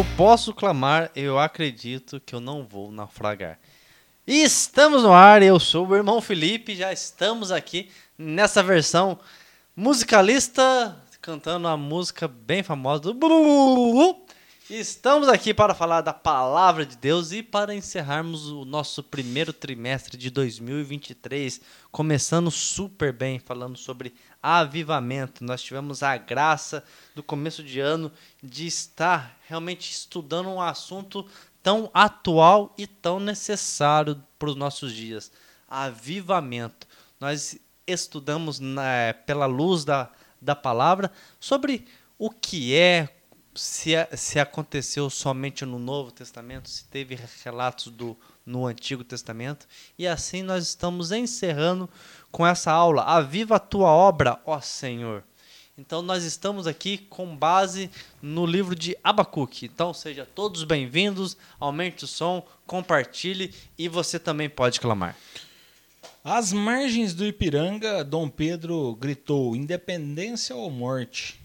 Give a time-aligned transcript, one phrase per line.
[0.00, 3.58] Eu posso clamar, eu acredito que eu não vou naufragar.
[4.26, 9.18] Estamos no ar, eu sou o irmão Felipe, já estamos aqui nessa versão
[9.76, 13.14] musicalista, cantando a música bem famosa do
[14.72, 20.16] Estamos aqui para falar da palavra de Deus e para encerrarmos o nosso primeiro trimestre
[20.16, 21.60] de 2023,
[21.90, 25.42] começando super bem, falando sobre avivamento.
[25.42, 26.84] Nós tivemos a graça
[27.16, 31.26] do começo de ano de estar realmente estudando um assunto
[31.64, 35.32] tão atual e tão necessário para os nossos dias:
[35.68, 36.86] avivamento.
[37.18, 37.58] Nós
[37.88, 40.08] estudamos na, pela luz da,
[40.40, 41.10] da palavra
[41.40, 43.16] sobre o que é,
[43.54, 49.66] se, se aconteceu somente no Novo Testamento, se teve relatos do, no Antigo Testamento.
[49.98, 51.88] E assim nós estamos encerrando
[52.30, 53.02] com essa aula.
[53.02, 55.24] Aviva a tua obra, ó Senhor.
[55.76, 59.66] Então nós estamos aqui com base no livro de Abacuque.
[59.66, 65.16] Então seja todos bem-vindos, aumente o som, compartilhe e você também pode clamar.
[66.22, 71.39] Às margens do Ipiranga, Dom Pedro gritou: independência ou morte?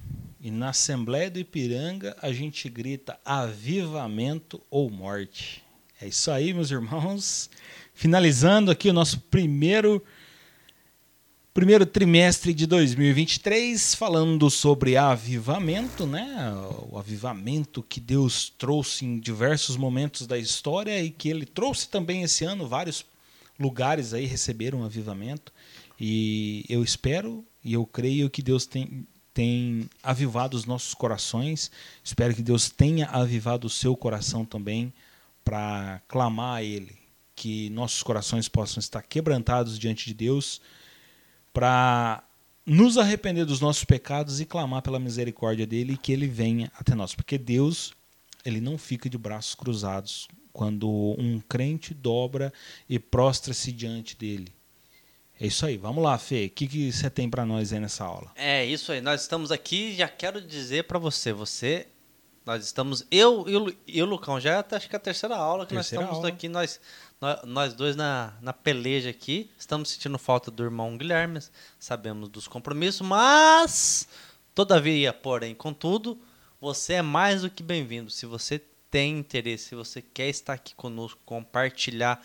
[0.45, 5.63] E na Assembleia do Ipiranga a gente grita avivamento ou morte.
[5.99, 7.49] É isso aí, meus irmãos.
[7.95, 10.03] Finalizando aqui o nosso primeiro
[11.51, 16.53] primeiro trimestre de 2023, falando sobre avivamento, né?
[16.91, 22.21] O avivamento que Deus trouxe em diversos momentos da história e que ele trouxe também
[22.21, 23.03] esse ano vários
[23.59, 25.51] lugares aí receberam avivamento.
[25.99, 31.69] E eu espero e eu creio que Deus tem tem avivado os nossos corações.
[32.01, 34.93] Espero que Deus tenha avivado o seu coração também
[35.43, 36.97] para clamar a Ele,
[37.35, 40.61] que nossos corações possam estar quebrantados diante de Deus,
[41.53, 42.23] para
[42.65, 46.95] nos arrepender dos nossos pecados e clamar pela misericórdia dele e que ele venha até
[46.95, 47.93] nós, porque Deus
[48.45, 50.87] ele não fica de braços cruzados quando
[51.19, 52.53] um crente dobra
[52.87, 54.51] e prostra-se diante dele.
[55.39, 55.77] É isso aí.
[55.77, 56.45] Vamos lá, Fê.
[56.45, 58.31] O que, você tem para nós aí nessa aula?
[58.35, 59.01] É isso aí.
[59.01, 61.87] Nós estamos aqui já quero dizer para você, você
[62.45, 63.45] nós estamos eu
[63.87, 66.25] e o Lucão já é, acho que é a terceira aula que terceira nós estamos
[66.25, 66.35] aula.
[66.35, 66.79] aqui nós,
[67.19, 69.49] nós nós dois na, na peleja aqui.
[69.57, 71.39] Estamos sentindo falta do irmão Guilherme,
[71.79, 74.07] sabemos dos compromissos, mas
[74.53, 76.19] todavia, porém, contudo,
[76.61, 78.11] você é mais do que bem-vindo.
[78.11, 82.23] Se você tem interesse, se você quer estar aqui conosco, compartilhar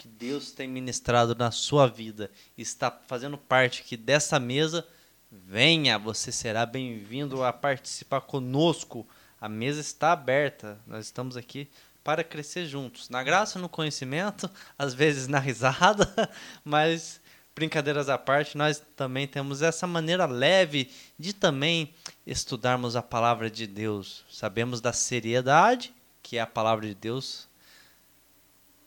[0.00, 4.88] que Deus tem ministrado na sua vida, está fazendo parte aqui dessa mesa,
[5.30, 9.06] venha, você será bem-vindo a participar conosco.
[9.38, 11.68] A mesa está aberta, nós estamos aqui
[12.02, 16.08] para crescer juntos, na graça, no conhecimento, às vezes na risada,
[16.64, 17.20] mas
[17.54, 21.92] brincadeiras à parte, nós também temos essa maneira leve de também
[22.26, 24.24] estudarmos a palavra de Deus.
[24.30, 27.48] Sabemos da seriedade que é a palavra de Deus,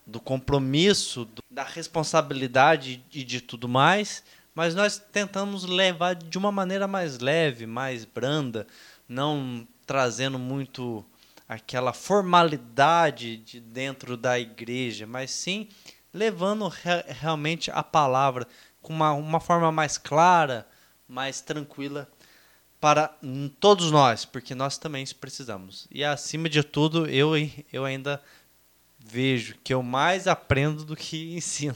[0.05, 6.51] do compromisso, do, da responsabilidade e de tudo mais, mas nós tentamos levar de uma
[6.51, 8.67] maneira mais leve, mais branda,
[9.07, 11.03] não trazendo muito
[11.47, 15.67] aquela formalidade de dentro da igreja, mas sim
[16.13, 18.47] levando re realmente a palavra
[18.81, 20.67] com uma, uma forma mais clara,
[21.07, 22.07] mais tranquila
[22.79, 23.15] para
[23.59, 25.87] todos nós, porque nós também precisamos.
[25.89, 27.31] E acima de tudo, eu,
[27.71, 28.21] eu ainda
[29.03, 31.75] vejo que eu mais aprendo do que ensino.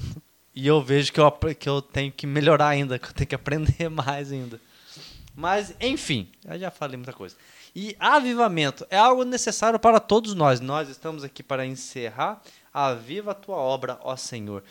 [0.56, 3.36] E eu vejo que eu, que eu tenho que melhorar ainda, que eu tenho que
[3.36, 4.60] aprender mais ainda.
[5.36, 7.36] Mas, enfim, eu já falei muita coisa.
[7.76, 10.60] E avivamento é algo necessário para todos nós.
[10.60, 12.42] Nós estamos aqui para encerrar.
[12.74, 14.64] Aviva a tua obra, ó Senhor.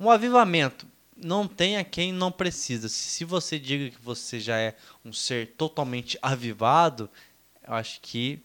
[0.00, 2.88] Um avivamento não tem a quem não precisa.
[2.88, 7.10] Se você diga que você já é um ser totalmente avivado,
[7.66, 8.42] eu acho que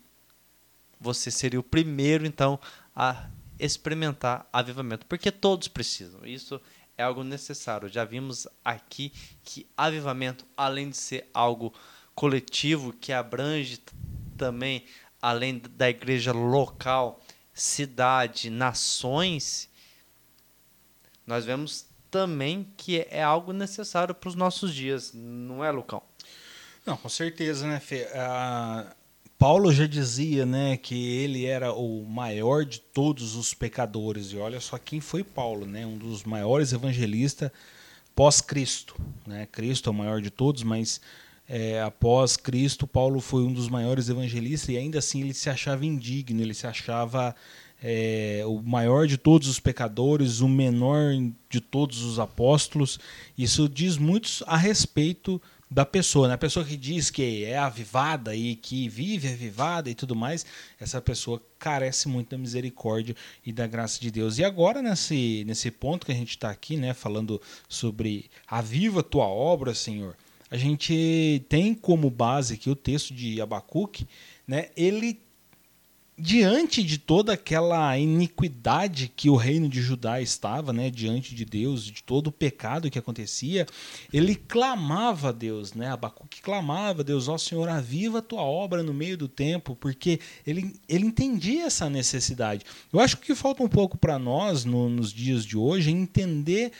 [1.00, 2.59] você seria o primeiro, então,
[2.94, 6.25] a experimentar avivamento, porque todos precisam.
[6.25, 6.62] Isso
[6.97, 7.90] é algo necessário.
[7.90, 9.12] Já vimos aqui
[9.44, 11.74] que avivamento, além de ser algo
[12.16, 13.80] coletivo que abrange
[14.38, 14.86] também
[15.22, 17.22] além da igreja local,
[17.54, 19.69] cidade, nações,
[21.28, 26.01] nós vemos também que é algo necessário para os nossos dias, não é, Lucão?
[26.86, 28.10] Não, com certeza, né, Fê?
[28.16, 28.95] Ah,
[29.39, 34.33] Paulo já dizia, né, que ele era o maior de todos os pecadores.
[34.33, 37.50] E olha só quem foi Paulo, né, um dos maiores evangelistas
[38.13, 38.97] pós-Cristo.
[39.25, 39.47] Né?
[39.50, 41.00] Cristo é o maior de todos, mas
[41.47, 45.86] é, após Cristo, Paulo foi um dos maiores evangelistas e ainda assim ele se achava
[45.86, 47.33] indigno, ele se achava
[47.81, 51.13] é, o maior de todos os pecadores, o menor
[51.50, 53.00] de todos os apóstolos.
[53.38, 56.27] Isso diz muito a respeito da pessoa.
[56.27, 56.33] Né?
[56.33, 60.45] A pessoa que diz que é avivada e que vive avivada e tudo mais,
[60.80, 64.39] essa pessoa carece muito da misericórdia e da graça de Deus.
[64.39, 69.27] E agora, nesse, nesse ponto que a gente está aqui, né, falando sobre aviva tua
[69.27, 70.16] obra, Senhor,
[70.50, 74.07] a gente tem como base aqui o texto de Abacuque,
[74.48, 75.19] né, ele
[76.19, 81.86] diante de toda aquela iniquidade que o reino de Judá estava, né, diante de Deus,
[81.86, 83.66] de todo o pecado que acontecia,
[84.12, 85.89] ele clamava a Deus, né?
[85.89, 90.19] Abacuque clamava a Deus, ó Senhor, aviva a tua obra no meio do tempo, porque
[90.45, 92.65] ele, ele entendia essa necessidade.
[92.92, 96.72] Eu acho que falta um pouco para nós no, nos dias de hoje entender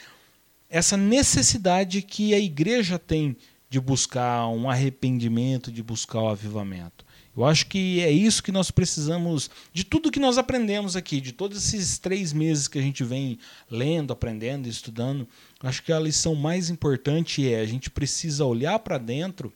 [0.68, 3.36] essa necessidade que a igreja tem
[3.70, 7.04] de buscar um arrependimento, de buscar o avivamento.
[7.36, 11.32] Eu acho que é isso que nós precisamos, de tudo que nós aprendemos aqui, de
[11.32, 13.38] todos esses três meses que a gente vem
[13.70, 15.28] lendo, aprendendo, estudando.
[15.62, 19.52] Acho que a lição mais importante é a gente precisa olhar para dentro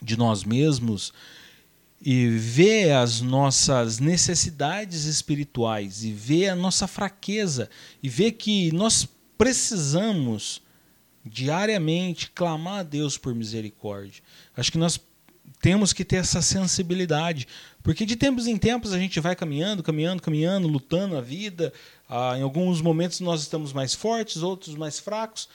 [0.00, 1.12] de nós mesmos
[2.00, 7.68] e ver as nossas necessidades espirituais e ver a nossa fraqueza
[8.02, 10.62] e ver que nós precisamos
[11.24, 14.22] diariamente clamar a Deus por misericórdia.
[14.54, 15.00] Acho que nós
[15.64, 17.48] temos que ter essa sensibilidade,
[17.82, 21.72] porque de tempos em tempos a gente vai caminhando, caminhando, caminhando, lutando a vida.
[22.06, 25.48] Ah, em alguns momentos nós estamos mais fortes, outros mais fracos.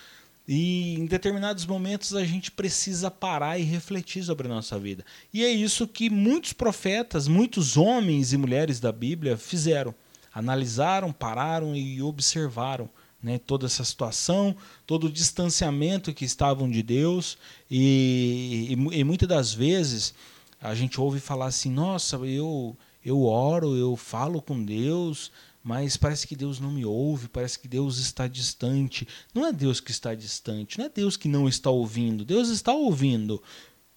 [0.47, 5.05] E em determinados momentos a gente precisa parar e refletir sobre a nossa vida.
[5.31, 9.93] E é isso que muitos profetas, muitos homens e mulheres da Bíblia fizeram.
[10.33, 12.89] Analisaram, pararam e observaram
[13.21, 14.55] né, toda essa situação,
[14.85, 17.37] todo o distanciamento que estavam de Deus
[17.69, 20.13] e, e, e, muitas das vezes
[20.61, 25.31] a gente ouve falar assim, nossa, eu eu oro, eu falo com Deus,
[25.63, 29.07] mas parece que Deus não me ouve, parece que Deus está distante.
[29.33, 32.73] Não é Deus que está distante, não é Deus que não está ouvindo, Deus está
[32.73, 33.41] ouvindo.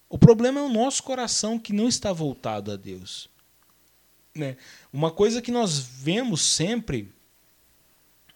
[0.09, 3.29] O problema é o nosso coração que não está voltado a Deus.
[4.35, 4.57] Né?
[4.91, 7.11] Uma coisa que nós vemos sempre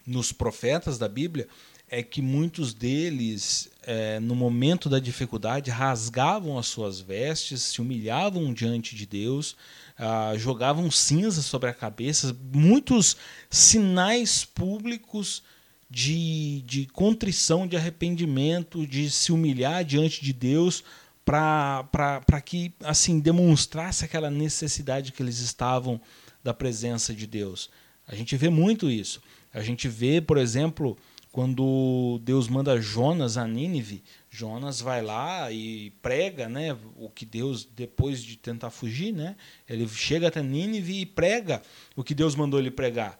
[0.07, 1.47] nos profetas da Bíblia
[1.89, 8.53] é que muitos deles, é, no momento da dificuldade, rasgavam as suas vestes, se humilhavam
[8.53, 9.55] diante de Deus,
[9.97, 13.15] ah, jogavam cinza sobre a cabeça, muitos
[13.49, 15.41] sinais públicos
[15.89, 20.83] de, de contrição, de arrependimento, de se humilhar diante de Deus
[21.23, 25.99] para que assim demonstrasse aquela necessidade que eles estavam
[26.43, 27.69] da presença de Deus.
[28.07, 29.21] A gente vê muito isso.
[29.53, 30.97] A gente vê, por exemplo,
[31.31, 37.63] quando Deus manda Jonas a Nínive, Jonas vai lá e prega, né, o que Deus
[37.63, 39.35] depois de tentar fugir, né,
[39.69, 41.61] ele chega até Nínive e prega
[41.95, 43.19] o que Deus mandou ele pregar.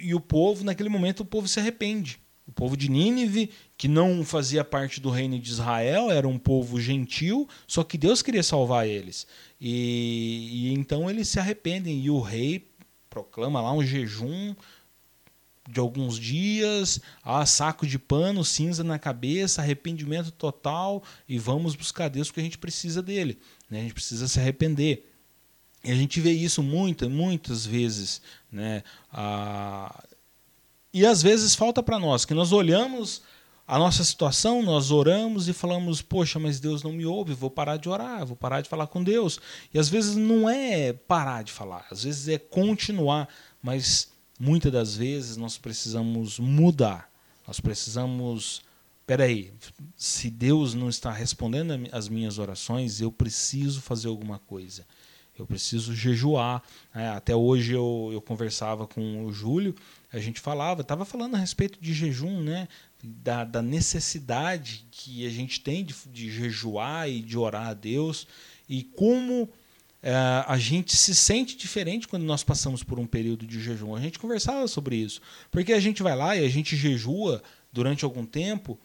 [0.00, 2.18] E o povo, naquele momento, o povo se arrepende.
[2.46, 6.80] O povo de Nínive, que não fazia parte do reino de Israel, era um povo
[6.80, 9.26] gentil, só que Deus queria salvar eles.
[9.60, 12.68] E, e então eles se arrependem e o rei
[13.08, 14.54] proclama lá um jejum
[15.72, 22.08] de alguns dias, ah, saco de pano, cinza na cabeça, arrependimento total e vamos buscar
[22.08, 23.38] Deus porque a gente precisa dele,
[23.70, 23.78] né?
[23.78, 25.10] a gente precisa se arrepender.
[25.82, 28.20] E a gente vê isso muitas, muitas vezes.
[28.52, 28.82] Né?
[29.10, 30.04] Ah,
[30.92, 33.22] e às vezes falta para nós, que nós olhamos
[33.66, 37.78] a nossa situação, nós oramos e falamos, poxa, mas Deus não me ouve, vou parar
[37.78, 39.40] de orar, vou parar de falar com Deus.
[39.72, 43.26] E às vezes não é parar de falar, às vezes é continuar,
[43.62, 44.11] mas
[44.42, 47.08] muitas das vezes nós precisamos mudar.
[47.46, 48.60] Nós precisamos.
[49.06, 49.52] Peraí,
[49.96, 54.84] se Deus não está respondendo às minhas orações, eu preciso fazer alguma coisa.
[55.38, 56.60] Eu preciso jejuar.
[56.92, 59.74] É, até hoje eu, eu conversava com o Júlio,
[60.12, 62.66] a gente falava, estava falando a respeito de jejum, né?
[63.02, 68.26] Da, da necessidade que a gente tem de, de jejuar e de orar a Deus
[68.68, 69.48] e como
[70.02, 70.12] é,
[70.46, 73.94] a gente se sente diferente quando nós passamos por um período de jejum.
[73.94, 75.20] A gente conversava sobre isso.
[75.50, 77.42] Porque a gente vai lá e a gente jejua
[77.72, 78.78] durante algum tempo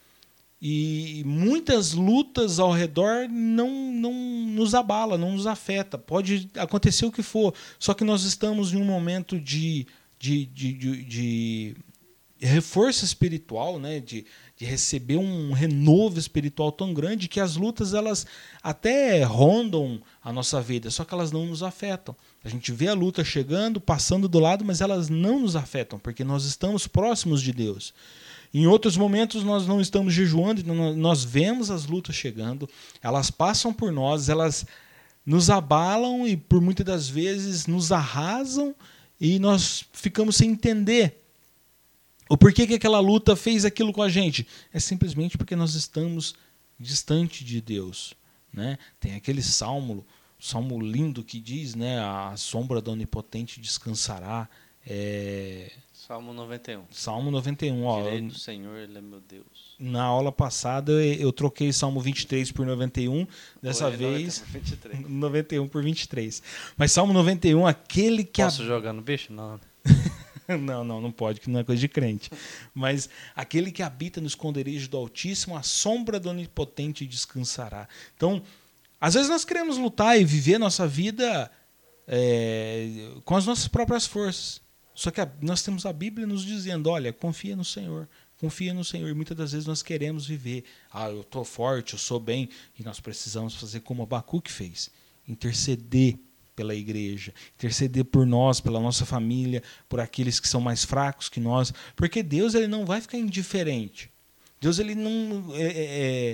[0.62, 5.98] e muitas lutas ao redor não, não nos abala, não nos afeta.
[5.98, 7.54] Pode acontecer o que for.
[7.78, 9.86] Só que nós estamos em um momento de,
[10.18, 11.76] de, de, de, de
[12.40, 14.00] reforço espiritual, né?
[14.00, 14.26] de,
[14.58, 18.26] de receber um renovo espiritual tão grande que as lutas elas
[18.64, 22.16] até rondam a nossa vida, só que elas não nos afetam.
[22.44, 26.24] A gente vê a luta chegando, passando do lado, mas elas não nos afetam, porque
[26.24, 27.94] nós estamos próximos de Deus.
[28.52, 30.64] Em outros momentos nós não estamos jejuando,
[30.96, 32.68] nós vemos as lutas chegando,
[33.04, 34.66] elas passam por nós, elas
[35.24, 38.74] nos abalam e por muitas das vezes nos arrasam
[39.22, 41.27] e nós ficamos sem entender
[42.30, 44.48] o porquê que aquela luta fez aquilo com a gente?
[44.74, 46.36] É simplesmente porque nós estamos
[46.80, 48.14] distante de Deus.
[48.54, 48.78] Né?
[49.00, 50.06] Tem aquele salmo,
[50.40, 54.50] salmo lindo que diz, né, a sombra da onipotente descansará.
[54.86, 55.72] É...
[55.92, 56.86] Salmo 91.
[56.90, 58.04] Salmo 91, ó.
[58.04, 59.76] Direi do Senhor, ele é meu Deus.
[59.78, 63.28] Na aula passada eu, eu troquei Salmo 23 por 91,
[63.62, 65.10] dessa Oi, vez 93.
[65.10, 66.42] 91 por 23.
[66.78, 68.66] Mas Salmo 91, aquele que Posso a...
[68.66, 69.34] jogar no bicho?
[69.34, 69.60] Não.
[70.60, 72.32] não, não, não pode, que não é coisa de crente.
[72.74, 77.88] Mas aquele que habita no esconderijo do Altíssimo, a sombra do Onipotente descansará.
[78.16, 78.42] Então,
[79.00, 81.52] às vezes nós queremos lutar e viver nossa vida
[82.08, 84.62] é, com as nossas próprias forças.
[84.96, 88.08] Só que a, nós temos a Bíblia nos dizendo: olha, confia no Senhor,
[88.40, 89.10] confia no Senhor.
[89.10, 90.64] E muitas das vezes nós queremos viver.
[90.92, 92.50] Ah, eu estou forte, eu sou bem.
[92.80, 94.90] E nós precisamos fazer como Abacuque fez:
[95.28, 96.18] interceder
[96.58, 101.40] pela igreja, interceder por nós, pela nossa família, por aqueles que são mais fracos que
[101.40, 104.10] nós, porque Deus ele não vai ficar indiferente.
[104.60, 105.86] Deus ele não é, é,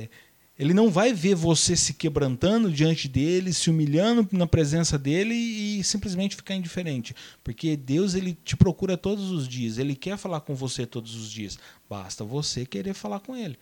[0.06, 0.10] é
[0.58, 5.84] ele não vai ver você se quebrantando diante dele, se humilhando na presença dele e
[5.84, 7.14] simplesmente ficar indiferente,
[7.44, 11.30] porque Deus ele te procura todos os dias, ele quer falar com você todos os
[11.30, 11.60] dias.
[11.90, 13.58] Basta você querer falar com ele.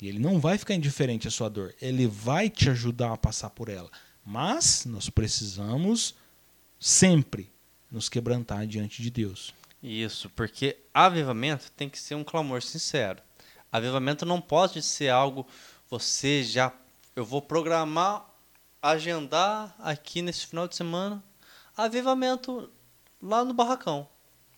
[0.00, 3.50] E ele não vai ficar indiferente à sua dor, ele vai te ajudar a passar
[3.50, 3.90] por ela.
[4.26, 6.14] Mas nós precisamos
[6.80, 7.52] sempre
[7.90, 9.54] nos quebrantar diante de Deus.
[9.82, 13.22] Isso, porque avivamento tem que ser um clamor sincero.
[13.70, 15.46] Avivamento não pode ser algo
[15.88, 16.72] você já.
[17.14, 18.28] Eu vou programar,
[18.82, 21.22] agendar aqui nesse final de semana
[21.76, 22.70] avivamento
[23.22, 24.08] lá no barracão.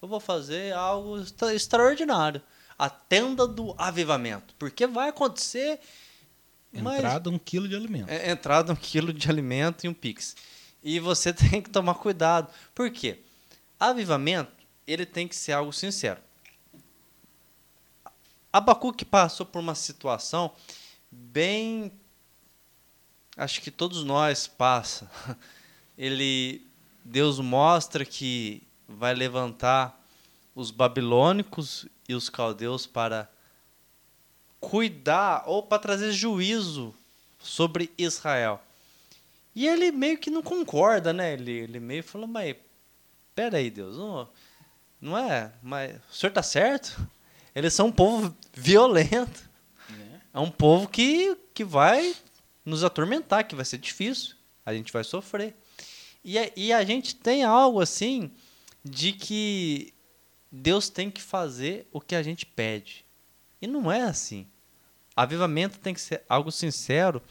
[0.01, 2.41] Eu vou fazer algo extra, extraordinário.
[2.79, 4.55] A tenda do avivamento.
[4.57, 5.81] Porque vai acontecer.
[6.73, 7.35] Entrada mas...
[7.35, 8.11] um quilo de alimento.
[8.11, 10.37] É, entrada um quilo de alimento e um pix.
[10.83, 12.53] E você tem que tomar cuidado.
[12.75, 13.21] Por quê?
[13.79, 14.53] Avivamento,
[14.87, 16.21] ele tem que ser algo sincero.
[18.53, 20.53] Abacuque passou por uma situação
[21.11, 21.93] bem
[23.39, 25.09] acho que todos nós passa.
[25.97, 26.67] Ele
[27.05, 29.99] Deus mostra que vai levantar
[30.55, 33.31] os babilônicos e os caldeus para
[34.61, 36.95] cuidar ou para trazer juízo
[37.39, 38.61] sobre Israel.
[39.55, 41.33] E ele meio que não concorda, né?
[41.33, 42.57] Ele, ele meio falou, mas
[43.35, 44.29] peraí, Deus, não,
[45.01, 45.53] não é?
[45.63, 47.09] Mas o senhor tá certo?
[47.55, 49.49] Eles são um povo violento.
[50.33, 52.15] É um povo que, que vai
[52.65, 54.37] nos atormentar, que vai ser difícil.
[54.65, 55.57] A gente vai sofrer.
[56.23, 58.31] E a, e a gente tem algo assim
[58.85, 59.93] de que
[60.53, 63.05] Deus tem que fazer o que a gente pede.
[63.61, 64.47] E não é assim.
[65.17, 67.23] Avivamento tem que ser algo sincero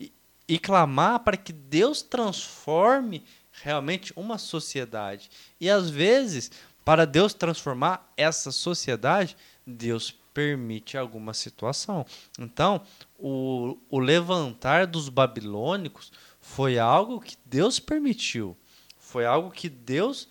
[0.00, 0.12] e,
[0.48, 3.22] e clamar para que Deus transforme
[3.52, 5.30] realmente uma sociedade.
[5.60, 6.50] E às vezes,
[6.84, 9.36] para Deus transformar essa sociedade,
[9.66, 12.04] Deus permite alguma situação.
[12.38, 12.82] Então,
[13.16, 18.56] o, o levantar dos babilônicos foi algo que Deus permitiu.
[18.98, 20.28] Foi algo que Deus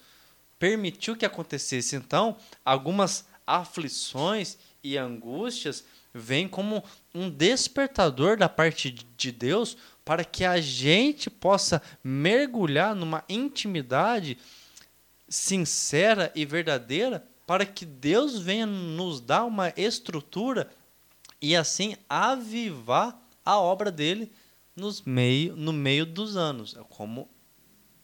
[0.59, 1.95] permitiu que acontecesse.
[1.95, 10.43] Então, algumas aflições e angústias vêm como um despertador da parte de Deus para que
[10.43, 14.37] a gente possa mergulhar numa intimidade
[15.27, 20.69] sincera e verdadeira para que Deus venha nos dar uma estrutura
[21.41, 24.31] e assim avivar a obra dele
[24.75, 26.75] nos meio, no meio dos anos.
[26.75, 27.29] É como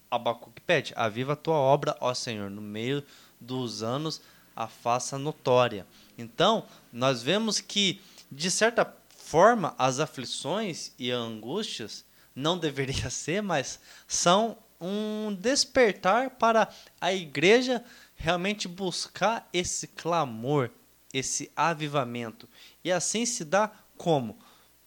[0.10, 3.04] Abacuque pede, aviva a tua obra, ó Senhor, no meio
[3.40, 4.22] dos anos
[4.56, 5.86] a faça notória.
[6.20, 12.04] Então, nós vemos que, de certa forma, as aflições e angústias
[12.36, 16.68] não deveria ser, mas são um despertar para
[17.00, 17.84] a igreja
[18.16, 20.70] realmente buscar esse clamor,
[21.14, 22.50] esse avivamento.
[22.84, 24.38] E assim se dá como?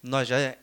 [0.03, 0.55] Nós já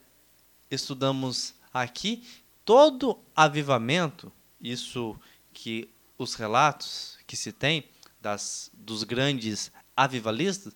[0.70, 2.24] estudamos aqui,
[2.64, 5.20] todo avivamento, isso
[5.52, 7.90] que os relatos que se tem
[8.22, 10.74] das, dos grandes avivalistas,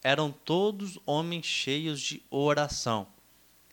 [0.00, 3.08] eram todos homens cheios de oração.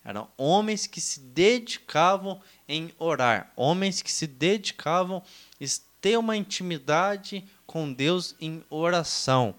[0.04, 5.22] Eram homens que se dedicavam em orar, homens que se dedicavam
[5.62, 5.66] a
[6.02, 9.54] ter uma intimidade com Deus em oração.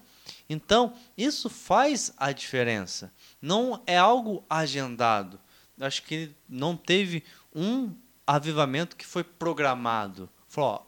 [0.49, 3.13] Então, isso faz a diferença.
[3.41, 5.39] Não é algo agendado.
[5.79, 7.23] Acho que não teve
[7.55, 7.95] um
[8.27, 10.29] avivamento que foi programado.
[10.47, 10.81] Falou, ó,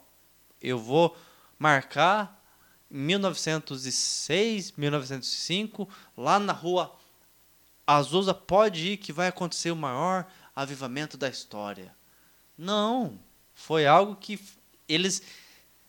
[0.60, 1.16] eu vou
[1.58, 2.41] marcar
[2.92, 6.94] 1906, 1905, lá na rua
[7.86, 11.94] Azusa, pode ir que vai acontecer o maior avivamento da história.
[12.56, 13.18] Não,
[13.54, 14.38] foi algo que
[14.86, 15.22] eles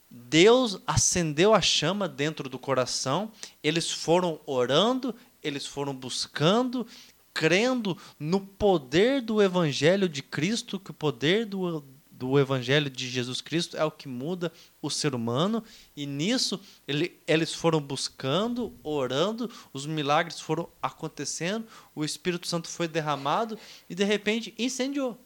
[0.10, 3.32] Deus acendeu a chama dentro do coração,
[3.64, 6.86] eles foram orando, eles foram buscando,
[7.34, 11.84] crendo no poder do Evangelho de Cristo, que o poder do,
[12.24, 14.50] do Evangelho de Jesus Cristo é o que muda
[14.82, 15.62] o ser humano,
[15.94, 22.88] e nisso ele, eles foram buscando, orando, os milagres foram acontecendo, o Espírito Santo foi
[22.88, 25.20] derramado e de repente incendiou.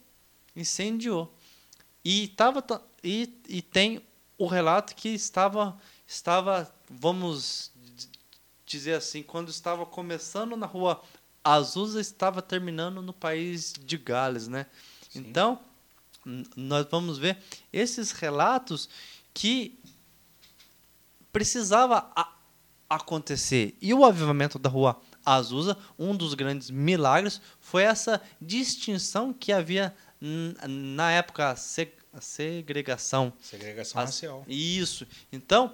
[0.56, 1.32] Incendiou.
[2.04, 2.66] E, tava,
[3.04, 4.01] e, e tem
[4.36, 5.77] o relato que estava,
[6.08, 7.72] estava, vamos
[8.66, 11.00] dizer assim, quando estava começando na rua
[11.44, 14.66] Azusa, estava terminando no país de Gales, né?
[15.12, 15.20] Sim.
[15.20, 15.60] Então,
[16.55, 17.38] nós vamos ver
[17.72, 18.89] esses relatos
[19.34, 19.79] que
[21.31, 22.12] precisava
[22.89, 23.77] acontecer.
[23.81, 29.96] E o avivamento da rua Azusa, um dos grandes milagres, foi essa distinção que havia
[30.19, 31.51] na época
[32.13, 33.34] a segregação.
[33.41, 34.46] Segregação racial.
[34.48, 35.05] Isso.
[35.31, 35.74] Então,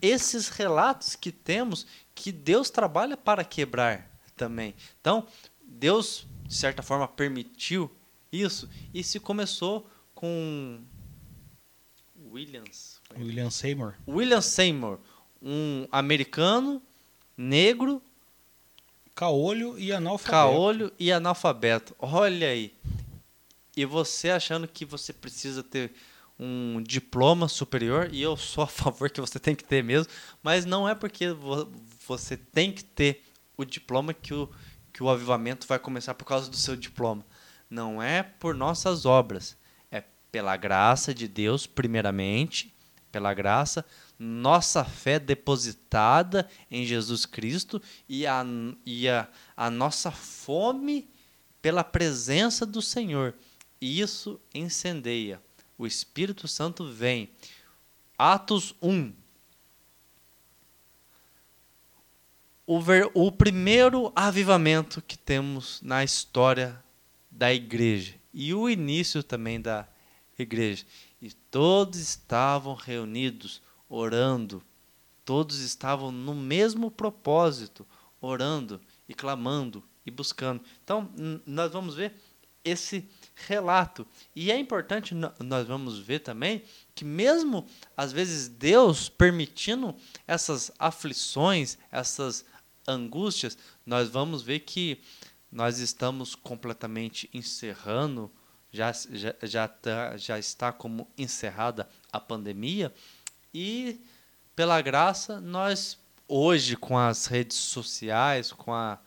[0.00, 4.74] esses relatos que temos que Deus trabalha para quebrar também.
[5.00, 5.26] Então,
[5.62, 7.90] Deus, de certa forma, permitiu
[8.32, 10.80] isso e se começou com
[12.30, 13.00] Williams.
[13.18, 13.94] William Seymour.
[14.06, 14.98] William Seymour,
[15.42, 16.82] um americano
[17.36, 18.02] negro
[19.14, 20.30] caolho e analfabeto.
[20.30, 21.96] Caolho e analfabeto.
[21.98, 22.74] Olha aí.
[23.76, 25.92] E você achando que você precisa ter
[26.38, 30.10] um diploma superior, e eu sou a favor que você tem que ter mesmo,
[30.42, 31.26] mas não é porque
[32.06, 33.22] você tem que ter
[33.58, 34.48] o diploma que o,
[34.90, 37.24] que o avivamento vai começar por causa do seu diploma.
[37.70, 39.56] Não é por nossas obras,
[39.92, 42.74] é pela graça de Deus, primeiramente,
[43.12, 43.84] pela graça,
[44.18, 48.44] nossa fé depositada em Jesus Cristo e a,
[48.84, 51.08] e a, a nossa fome
[51.62, 53.34] pela presença do Senhor.
[53.80, 55.40] Isso incendeia.
[55.78, 57.30] O Espírito Santo vem.
[58.18, 59.12] Atos 1.
[62.66, 66.82] O, ver, o primeiro avivamento que temos na história
[67.40, 69.88] da igreja e o início também da
[70.38, 70.84] igreja.
[71.22, 74.62] E todos estavam reunidos, orando.
[75.24, 77.86] Todos estavam no mesmo propósito,
[78.20, 80.62] orando e clamando e buscando.
[80.84, 81.10] Então,
[81.46, 82.12] nós vamos ver
[82.62, 84.06] esse relato.
[84.36, 86.62] E é importante nós vamos ver também
[86.94, 92.44] que mesmo às vezes Deus permitindo essas aflições, essas
[92.86, 95.00] angústias, nós vamos ver que
[95.50, 98.30] nós estamos completamente encerrando,
[98.72, 102.92] já, já, já, tá, já está como encerrada a pandemia,
[103.52, 104.00] e
[104.54, 108.98] pela graça, nós hoje, com as redes sociais, com a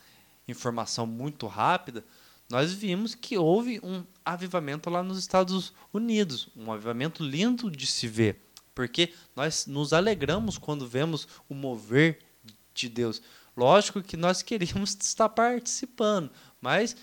[0.47, 2.03] informação muito rápida,
[2.49, 8.07] nós vimos que houve um avivamento lá nos Estados Unidos, um avivamento lindo de se
[8.07, 8.41] ver,
[8.75, 12.19] porque nós nos alegramos quando vemos o mover
[12.73, 13.21] de Deus.
[13.55, 16.95] Lógico que nós queríamos estar participando, mas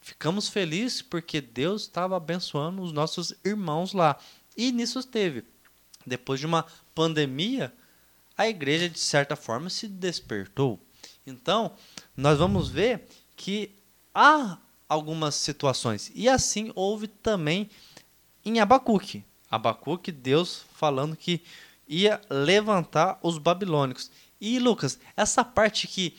[0.00, 4.18] ficamos felizes porque Deus estava abençoando os nossos irmãos lá.
[4.56, 5.44] E nisso teve.
[6.06, 7.72] Depois de uma pandemia,
[8.36, 10.78] a igreja, de certa forma, se despertou.
[11.26, 11.72] Então,
[12.16, 13.74] nós vamos ver que
[14.14, 16.12] há algumas situações.
[16.14, 17.70] E assim houve também
[18.44, 19.24] em Abacuque.
[19.50, 21.42] Abacuque, Deus falando que
[21.88, 24.10] ia levantar os babilônicos.
[24.46, 26.14] E Lucas, essa parte que,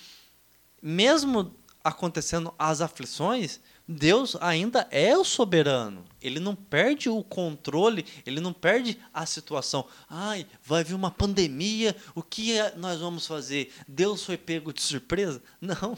[0.82, 6.04] mesmo acontecendo as aflições, Deus ainda é o soberano.
[6.20, 9.86] Ele não perde o controle, ele não perde a situação.
[10.10, 13.72] Ai, vai vir uma pandemia, o que nós vamos fazer?
[13.88, 15.40] Deus foi pego de surpresa?
[15.62, 15.96] Não.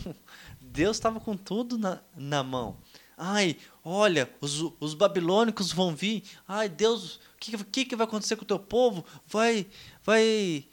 [0.60, 2.78] Deus estava com tudo na, na mão.
[3.18, 6.24] Ai, olha, os, os babilônicos vão vir.
[6.46, 9.06] Ai, Deus, o que, que, que vai acontecer com o teu povo?
[9.26, 9.66] Vai,
[10.04, 10.68] vai,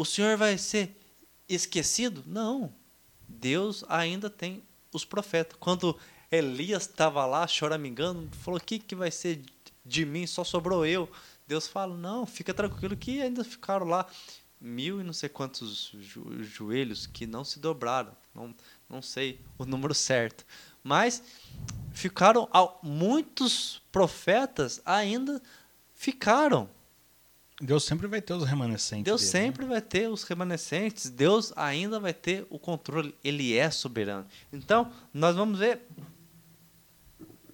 [0.00, 0.96] o Senhor vai ser
[1.46, 2.24] esquecido?
[2.26, 2.72] Não.
[3.28, 5.58] Deus ainda tem os profetas.
[5.60, 5.94] Quando
[6.32, 9.42] Elias estava lá choramingando, falou: O que, que vai ser
[9.84, 10.26] de mim?
[10.26, 11.06] Só sobrou eu.
[11.46, 14.06] Deus fala: Não, fica tranquilo que ainda ficaram lá
[14.58, 15.94] mil e não sei quantos
[16.40, 18.16] joelhos que não se dobraram.
[18.34, 18.54] Não,
[18.88, 20.46] não sei o número certo.
[20.82, 21.22] Mas
[21.92, 22.48] ficaram
[22.82, 25.42] muitos profetas ainda
[25.94, 26.70] ficaram.
[27.60, 29.04] Deus sempre vai ter os remanescentes.
[29.04, 29.40] Deus dele, né?
[29.40, 29.70] sempre né?
[29.72, 31.10] vai ter os remanescentes.
[31.10, 33.14] Deus ainda vai ter o controle.
[33.22, 34.26] Ele é soberano.
[34.50, 35.82] Então, nós vamos ver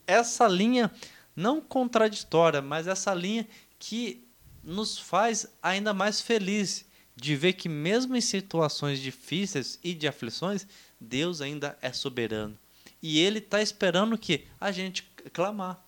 [0.06, 0.90] essa linha
[1.34, 3.46] não contraditória, mas essa linha
[3.78, 4.24] que
[4.62, 10.66] nos faz ainda mais felizes de ver que mesmo em situações difíceis e de aflições,
[11.00, 12.56] Deus ainda é soberano.
[13.02, 15.82] E ele está esperando que a gente clamar.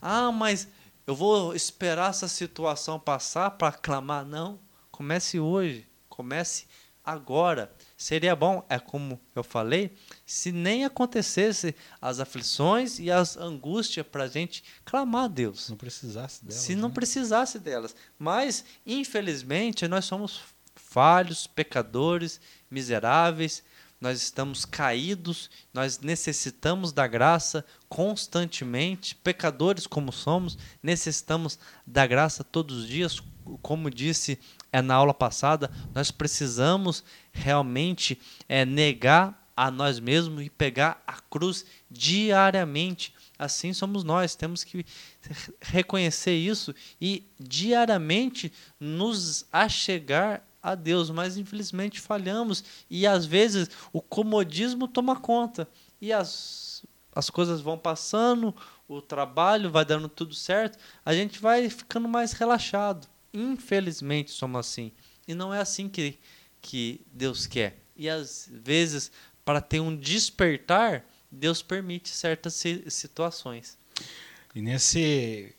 [0.00, 0.68] Ah, mas
[1.06, 4.24] eu vou esperar essa situação passar para clamar?
[4.24, 4.58] Não.
[4.90, 5.86] Comece hoje.
[6.08, 6.66] Comece
[7.04, 7.72] agora.
[7.96, 14.24] Seria bom, é como eu falei, se nem acontecesse as aflições e as angústias para
[14.24, 15.68] a gente clamar a Deus.
[15.68, 16.62] Não precisasse delas.
[16.62, 16.94] Se não né?
[16.94, 17.94] precisasse delas.
[18.18, 20.40] Mas, infelizmente, nós somos
[20.74, 23.62] falhos, pecadores, miseráveis,
[24.02, 32.78] nós estamos caídos, nós necessitamos da graça constantemente, pecadores como somos, necessitamos da graça todos
[32.78, 33.22] os dias,
[33.62, 34.40] como disse
[34.72, 41.20] é, na aula passada, nós precisamos realmente é, negar a nós mesmos e pegar a
[41.20, 43.14] cruz diariamente.
[43.38, 44.84] Assim somos nós, temos que
[45.62, 54.00] reconhecer isso e diariamente nos achegar a Deus, mas infelizmente falhamos e às vezes o
[54.00, 55.68] comodismo toma conta
[56.00, 58.54] e as, as coisas vão passando,
[58.88, 63.08] o trabalho vai dando tudo certo, a gente vai ficando mais relaxado.
[63.32, 64.92] Infelizmente somos assim.
[65.26, 66.18] E não é assim que,
[66.60, 67.78] que Deus quer.
[67.96, 69.10] E às vezes,
[69.44, 73.78] para ter um despertar, Deus permite certas situações.
[74.54, 75.54] E nesse,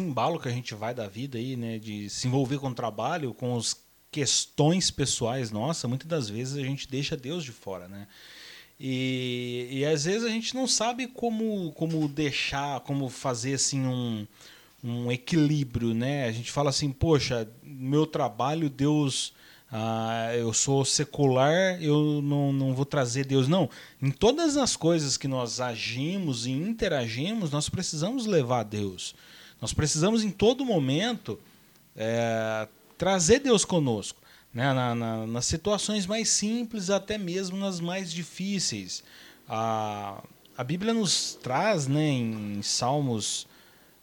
[0.00, 3.32] embalo que a gente vai da vida aí, né, de se envolver com o trabalho,
[3.32, 3.74] com as
[4.12, 8.06] questões pessoais nossa, muitas das vezes a gente deixa Deus de fora, né?
[8.78, 14.26] E, e às vezes a gente não sabe como, como deixar, como fazer assim um,
[14.84, 16.26] um equilíbrio, né?
[16.26, 19.32] A gente fala assim, poxa, meu trabalho, Deus,
[19.70, 23.48] ah, eu sou secular, eu não, não vou trazer Deus.
[23.48, 23.70] Não,
[24.02, 29.14] em todas as coisas que nós agimos e interagimos, nós precisamos levar Deus.
[29.60, 31.38] Nós precisamos em todo momento
[31.96, 32.68] é,
[33.02, 34.22] trazer Deus conosco.
[34.54, 34.72] Né?
[34.72, 39.02] Na, na, nas situações mais simples, até mesmo nas mais difíceis.
[39.48, 40.22] A,
[40.56, 43.48] a Bíblia nos traz né, em Salmos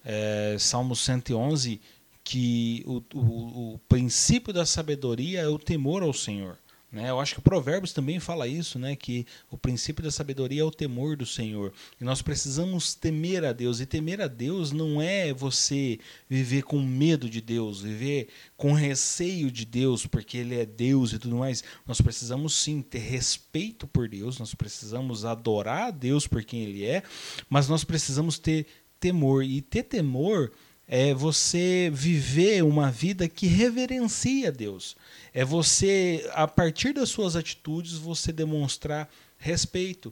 [0.03, 1.79] é, Salmo 111,
[2.25, 6.57] que o, o, o princípio da sabedoria é o temor ao Senhor.
[6.91, 7.09] Né?
[7.09, 8.95] Eu acho que o Provérbios também fala isso, né?
[8.95, 11.71] que o princípio da sabedoria é o temor do Senhor.
[12.01, 13.79] E nós precisamos temer a Deus.
[13.79, 19.51] E temer a Deus não é você viver com medo de Deus, viver com receio
[19.51, 21.63] de Deus, porque Ele é Deus e tudo mais.
[21.85, 26.85] Nós precisamos sim ter respeito por Deus, nós precisamos adorar a Deus por quem Ele
[26.85, 27.03] é,
[27.49, 28.65] mas nós precisamos ter
[28.99, 29.43] temor.
[29.43, 30.51] E ter temor
[30.91, 34.97] é você viver uma vida que reverencia Deus.
[35.31, 40.11] É você, a partir das suas atitudes, você demonstrar respeito.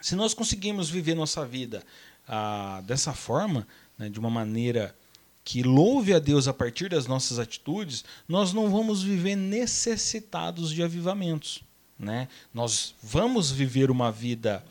[0.00, 1.82] Se nós conseguimos viver nossa vida
[2.28, 3.66] ah, dessa forma,
[3.98, 4.94] né, de uma maneira
[5.42, 10.84] que louve a Deus a partir das nossas atitudes, nós não vamos viver necessitados de
[10.84, 11.64] avivamentos.
[11.98, 12.28] Né?
[12.54, 14.64] Nós vamos viver uma vida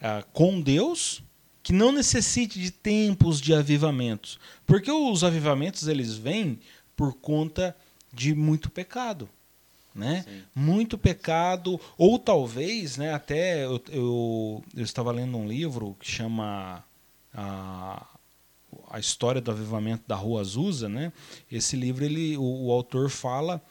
[0.00, 1.22] ah, com Deus,
[1.62, 6.58] que não necessite de tempos de avivamentos, porque os avivamentos eles vêm
[6.96, 7.76] por conta
[8.12, 9.28] de muito pecado,
[9.94, 10.24] né?
[10.54, 13.14] Muito pecado ou talvez, né?
[13.14, 16.84] Até eu, eu, eu estava lendo um livro que chama
[17.32, 18.06] a,
[18.90, 21.12] a história do avivamento da Rua Azusa, né?
[21.50, 23.62] Esse livro ele o, o autor fala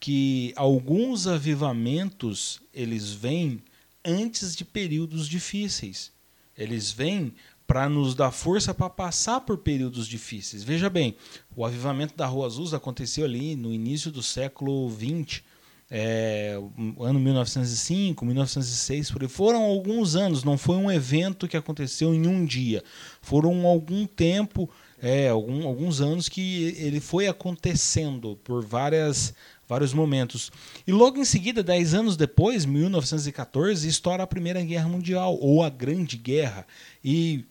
[0.00, 3.62] que alguns avivamentos eles vêm
[4.04, 6.12] antes de períodos difíceis.
[6.58, 7.32] Eles vêm
[7.68, 10.64] para nos dar força para passar por períodos difíceis.
[10.64, 11.14] Veja bem,
[11.54, 15.42] o avivamento da Rua Azul aconteceu ali no início do século XX,
[15.90, 16.58] é,
[16.98, 19.28] ano 1905, 1906, por aí.
[19.28, 22.82] foram alguns anos, não foi um evento que aconteceu em um dia,
[23.20, 24.68] foram algum tempo,
[25.00, 29.34] é, algum, alguns anos que ele foi acontecendo por várias
[29.68, 30.50] vários momentos.
[30.86, 35.68] E logo em seguida, dez anos depois, 1914, estoura a Primeira Guerra Mundial, ou a
[35.68, 36.66] Grande Guerra.
[37.04, 37.44] E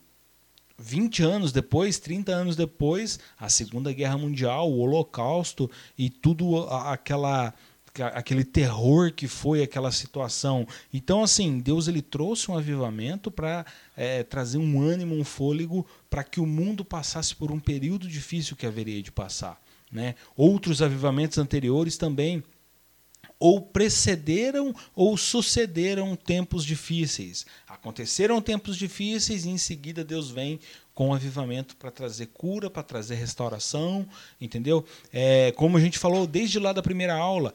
[0.79, 7.53] 20 anos depois, 30 anos depois, a Segunda Guerra Mundial, o Holocausto e tudo aquela
[8.13, 10.67] aquele terror que foi aquela situação.
[10.93, 16.23] Então, assim, Deus ele trouxe um avivamento para é, trazer um ânimo, um fôlego para
[16.23, 19.59] que o mundo passasse por um período difícil que haveria de passar.
[19.91, 20.15] Né?
[20.35, 22.43] Outros avivamentos anteriores também
[23.39, 27.45] ou precederam ou sucederam tempos difíceis.
[27.67, 30.59] Aconteceram tempos difíceis e em seguida Deus vem
[30.93, 34.07] com avivamento para trazer cura, para trazer restauração,
[34.41, 34.83] entendeu?
[35.13, 37.53] É, como a gente falou desde lá da primeira aula,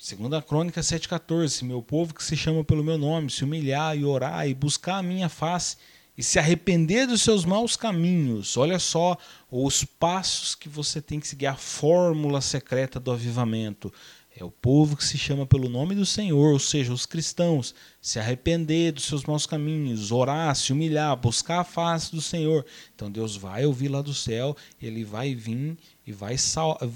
[0.00, 4.48] segunda Crônica 7,14, meu povo que se chama pelo meu nome, se humilhar e orar
[4.48, 5.76] e buscar a minha face
[6.16, 8.56] e se arrepender dos seus maus caminhos.
[8.56, 9.16] Olha só
[9.50, 13.92] os passos que você tem que seguir, a fórmula secreta do avivamento.
[14.34, 18.18] É o povo que se chama pelo nome do Senhor, ou seja, os cristãos, se
[18.18, 22.64] arrepender dos seus maus caminhos, orar, se humilhar, buscar a face do Senhor.
[22.94, 26.36] Então Deus vai ouvir lá do céu, ele vai vir e vai,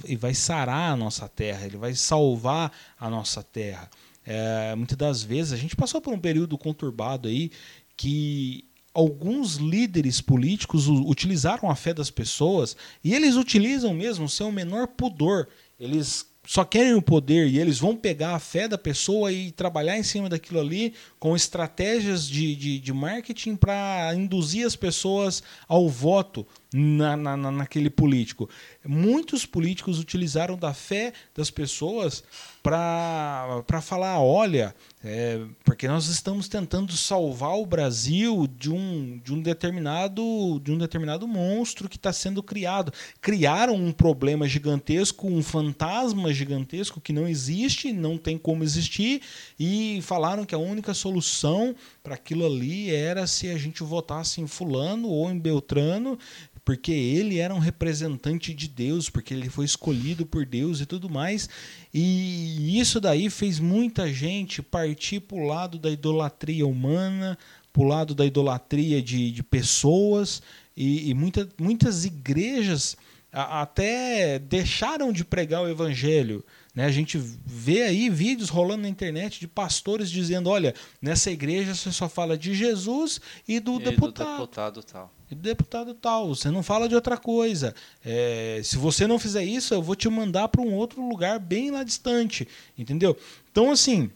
[0.07, 3.91] e vai sarar a nossa terra, ele vai salvar a nossa terra.
[4.25, 7.53] É, muitas das vezes a gente passou por um período conturbado aí
[7.97, 8.66] que
[8.97, 14.89] alguns líderes políticos utilizaram a fé das pessoas e eles utilizam mesmo sem o menor
[14.89, 15.49] pudor.
[15.79, 19.99] Eles só querem o poder e eles vão pegar a fé da pessoa e trabalhar
[19.99, 25.89] em cima daquilo ali com estratégias de, de, de marketing para induzir as pessoas ao
[25.89, 28.49] voto na, na, naquele político.
[28.83, 32.25] Muitos políticos utilizaram da fé das pessoas
[32.67, 34.75] para falar: olha,
[35.05, 40.79] é, porque nós estamos tentando salvar o Brasil de um, de um, determinado, de um
[40.79, 42.93] determinado monstro que está sendo criado.
[43.21, 49.23] Criaram um problema gigantesco, um fantasma gigantesco que não existe, não tem como existir,
[49.61, 54.47] e falaram que a única solução para aquilo ali era se a gente votasse em
[54.49, 56.19] Fulano ou em Beltrano
[56.67, 61.09] porque ele era um representante de Deus, porque ele foi escolhido por Deus e tudo
[61.09, 61.49] mais.
[61.95, 67.39] E isso daí fez muita gente partir para o lado da idolatria humana,
[67.73, 70.43] para o lado da idolatria de, de pessoas,
[70.77, 72.97] e, e muita, muitas igrejas
[73.31, 76.45] até deixaram de pregar o evangelho.
[76.77, 76.85] Né?
[76.85, 81.91] A gente vê aí vídeos rolando na internet de pastores dizendo: olha, nessa igreja você
[81.91, 84.27] só fala de Jesus e do e deputado.
[84.27, 85.15] Do deputado tal.
[85.31, 86.29] E do deputado tal.
[86.29, 87.75] Você não fala de outra coisa.
[88.05, 91.71] É, se você não fizer isso, eu vou te mandar para um outro lugar bem
[91.71, 92.47] lá distante.
[92.77, 93.17] Entendeu?
[93.51, 94.11] Então, assim,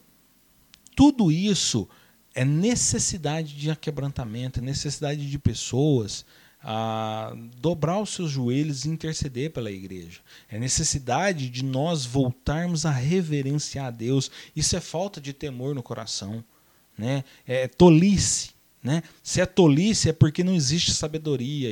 [0.95, 1.89] tudo isso
[2.35, 6.23] é necessidade de quebrantamento, é necessidade de pessoas
[6.63, 10.19] a dobrar os seus joelhos e interceder pela igreja.
[10.49, 14.29] É necessidade de nós voltarmos a reverenciar a Deus.
[14.55, 16.43] Isso é falta de temor no coração.
[16.97, 17.23] Né?
[17.47, 18.51] É tolice.
[18.83, 19.03] Né?
[19.21, 21.69] Se é tolice é porque não existe sabedoria.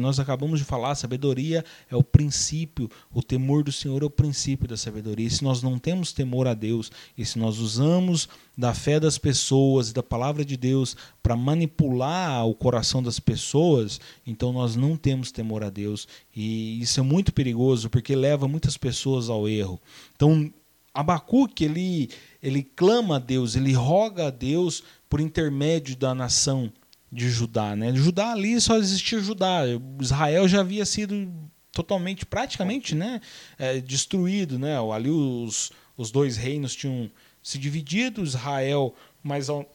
[0.00, 4.66] Nós acabamos de falar, sabedoria é o princípio, o temor do Senhor é o princípio
[4.66, 5.26] da sabedoria.
[5.26, 9.18] E se nós não temos temor a Deus, e se nós usamos da fé das
[9.18, 14.96] pessoas e da palavra de Deus para manipular o coração das pessoas, então nós não
[14.96, 16.08] temos temor a Deus.
[16.34, 19.78] E isso é muito perigoso porque leva muitas pessoas ao erro.
[20.16, 20.50] Então,
[20.98, 22.10] Abacuque, ele,
[22.42, 26.72] ele clama a Deus, ele roga a Deus por intermédio da nação
[27.10, 27.74] de Judá.
[27.74, 27.94] Né?
[27.94, 29.62] Judá ali só existia Judá.
[30.00, 31.32] Israel já havia sido
[31.72, 33.20] totalmente, praticamente, né,
[33.58, 34.58] é, destruído.
[34.58, 34.76] Né?
[34.94, 37.10] Ali os, os dois reinos tinham
[37.42, 39.70] se dividido, Israel mais ao,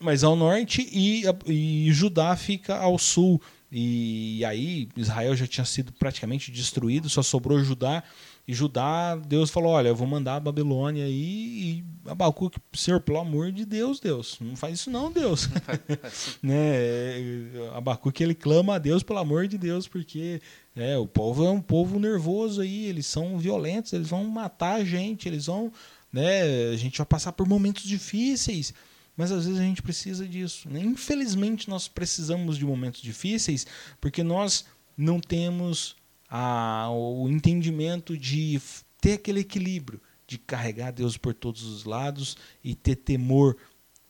[0.00, 3.40] mais ao norte e, e Judá fica ao sul.
[3.70, 8.02] E, e aí Israel já tinha sido praticamente destruído, só sobrou Judá.
[8.46, 11.12] E Judá, Deus falou: Olha, eu vou mandar a Babilônia aí.
[11.12, 15.48] E Abacuque, Senhor, pelo amor de Deus, Deus, não faz isso não, Deus.
[16.42, 16.52] né?
[17.74, 20.40] Abacuque ele clama a Deus pelo amor de Deus, porque
[20.74, 24.84] é, o povo é um povo nervoso aí, eles são violentos, eles vão matar a
[24.84, 25.72] gente, eles vão.
[26.12, 28.74] Né, a gente vai passar por momentos difíceis.
[29.16, 30.68] Mas às vezes a gente precisa disso.
[30.68, 30.80] Né?
[30.80, 33.66] Infelizmente, nós precisamos de momentos difíceis
[34.00, 34.64] porque nós
[34.96, 35.96] não temos
[36.34, 38.58] a, o entendimento de
[38.98, 43.54] ter aquele equilíbrio, de carregar Deus por todos os lados e ter temor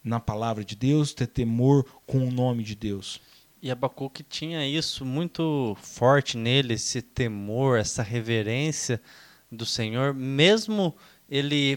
[0.05, 3.21] na palavra de Deus, ter temor com o nome de Deus.
[3.61, 9.03] E Abacuque tinha isso muito forte nele, esse temor, essa reverência
[9.51, 10.95] do Senhor, mesmo
[11.29, 11.77] ele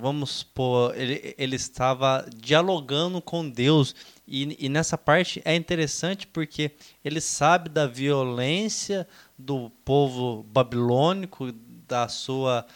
[0.00, 3.94] vamos supor, ele, ele estava dialogando com Deus.
[4.26, 6.72] E, e nessa parte é interessante porque
[7.04, 11.52] ele sabe da violência do povo babilônico,
[11.86, 12.66] da sua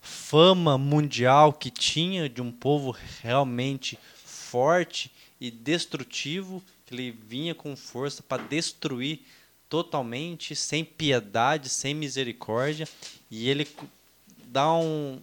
[0.00, 5.10] fama mundial que tinha de um povo realmente forte
[5.40, 9.20] e destrutivo, que ele vinha com força para destruir
[9.68, 12.86] totalmente, sem piedade, sem misericórdia,
[13.30, 13.66] e ele
[14.46, 15.20] dá um,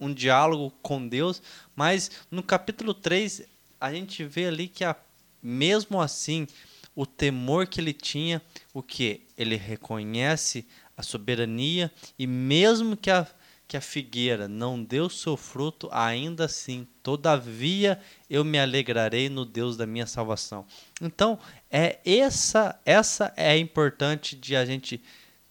[0.00, 1.42] um diálogo com Deus,
[1.76, 3.42] mas no capítulo 3
[3.80, 4.96] a gente vê ali que a,
[5.42, 6.46] mesmo assim
[6.94, 8.42] o temor que ele tinha,
[8.74, 13.26] o que ele reconhece a soberania e mesmo que a
[13.70, 19.76] que a figueira não deu seu fruto, ainda assim, todavia eu me alegrarei no Deus
[19.76, 20.66] da minha salvação.
[21.00, 21.38] Então,
[21.70, 25.00] é essa essa é importante de a gente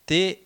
[0.06, 0.46] ter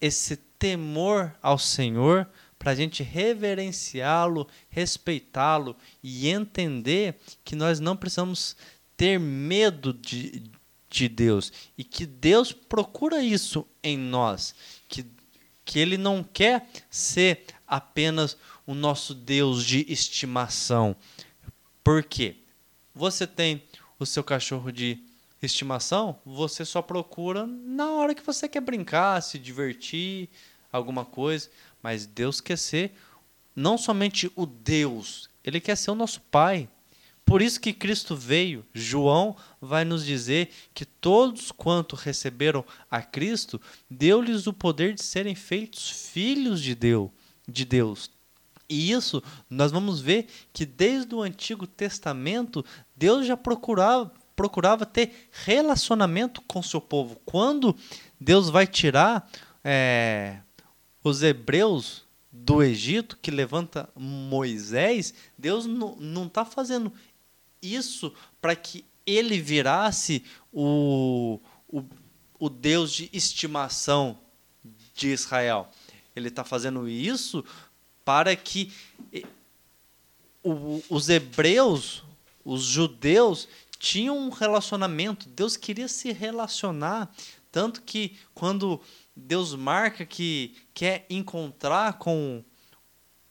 [0.00, 2.28] esse temor ao Senhor,
[2.64, 8.56] para a gente reverenciá-lo, respeitá-lo e entender que nós não precisamos
[8.96, 10.50] ter medo de,
[10.88, 14.54] de Deus e que Deus procura isso em nós,
[14.88, 15.04] que,
[15.62, 18.34] que Ele não quer ser apenas
[18.66, 20.96] o nosso Deus de estimação.
[21.82, 22.36] Por quê?
[22.94, 23.62] Você tem
[23.98, 24.98] o seu cachorro de
[25.42, 30.30] estimação, você só procura na hora que você quer brincar, se divertir,
[30.72, 31.50] alguma coisa
[31.84, 32.94] mas Deus quer ser
[33.54, 36.66] não somente o Deus, ele quer ser o nosso Pai.
[37.26, 38.64] Por isso que Cristo veio.
[38.72, 45.34] João vai nos dizer que todos quanto receberam a Cristo, deu-lhes o poder de serem
[45.34, 47.10] feitos filhos de Deus,
[47.46, 48.10] de Deus.
[48.66, 52.64] E isso nós vamos ver que desde o Antigo Testamento
[52.96, 57.20] Deus já procurava, procurava ter relacionamento com seu povo.
[57.26, 57.76] Quando
[58.18, 59.30] Deus vai tirar
[59.62, 60.38] é,
[61.04, 66.92] os hebreus do Egito, que levanta Moisés, Deus não está fazendo
[67.62, 71.38] isso para que ele virasse o,
[71.68, 71.84] o,
[72.38, 74.18] o Deus de estimação
[74.94, 75.68] de Israel.
[76.16, 77.44] Ele está fazendo isso
[78.04, 78.72] para que
[80.88, 82.02] os hebreus,
[82.44, 85.28] os judeus, tinham um relacionamento.
[85.28, 87.14] Deus queria se relacionar.
[87.50, 88.80] Tanto que quando
[89.16, 92.44] Deus marca que quer encontrar com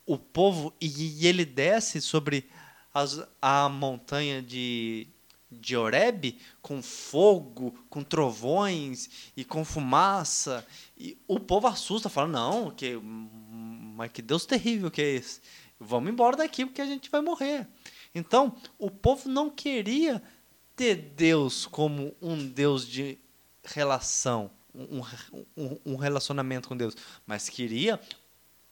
[0.06, 2.50] o povo e ele desce sobre
[2.94, 5.08] as, a montanha de,
[5.52, 10.66] de Oreb com fogo, com trovões e com fumaça.
[10.98, 15.42] E o povo assusta, fala: Não, que, mas que Deus terrível que é esse?
[15.80, 17.68] Vamos embora daqui porque a gente vai morrer.
[18.16, 20.22] Então, o povo não queria
[20.76, 23.18] ter Deus como um Deus de
[23.64, 25.02] relação, um,
[25.56, 28.00] um, um relacionamento com Deus, mas queria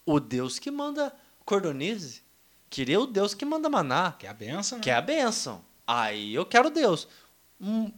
[0.05, 1.13] o Deus que manda
[1.45, 2.21] cordonize,
[2.69, 4.13] queria o Deus que manda maná.
[4.13, 4.77] Que é a benção.
[4.77, 4.83] Né?
[4.83, 5.63] Que é a benção.
[5.85, 7.07] Aí eu quero Deus.
[7.59, 7.91] Hum,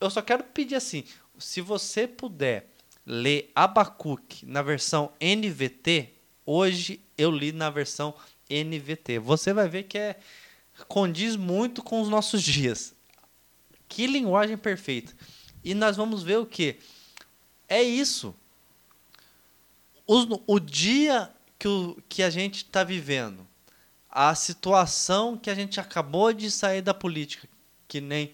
[0.00, 1.04] eu só quero pedir assim:
[1.38, 2.72] se você puder
[3.04, 6.12] ler Abacuque na versão NVT,
[6.44, 8.14] hoje eu li na versão
[8.50, 9.18] NVT.
[9.20, 10.18] Você vai ver que é
[10.88, 12.94] condiz muito com os nossos dias.
[13.88, 15.14] Que linguagem perfeita.
[15.62, 16.78] E nós vamos ver o que?
[17.68, 18.34] É isso.
[20.06, 23.46] O, dia que, o, que a gente está vivendo,
[24.08, 27.48] a situação que a gente acabou de sair da política,
[27.88, 28.32] que nem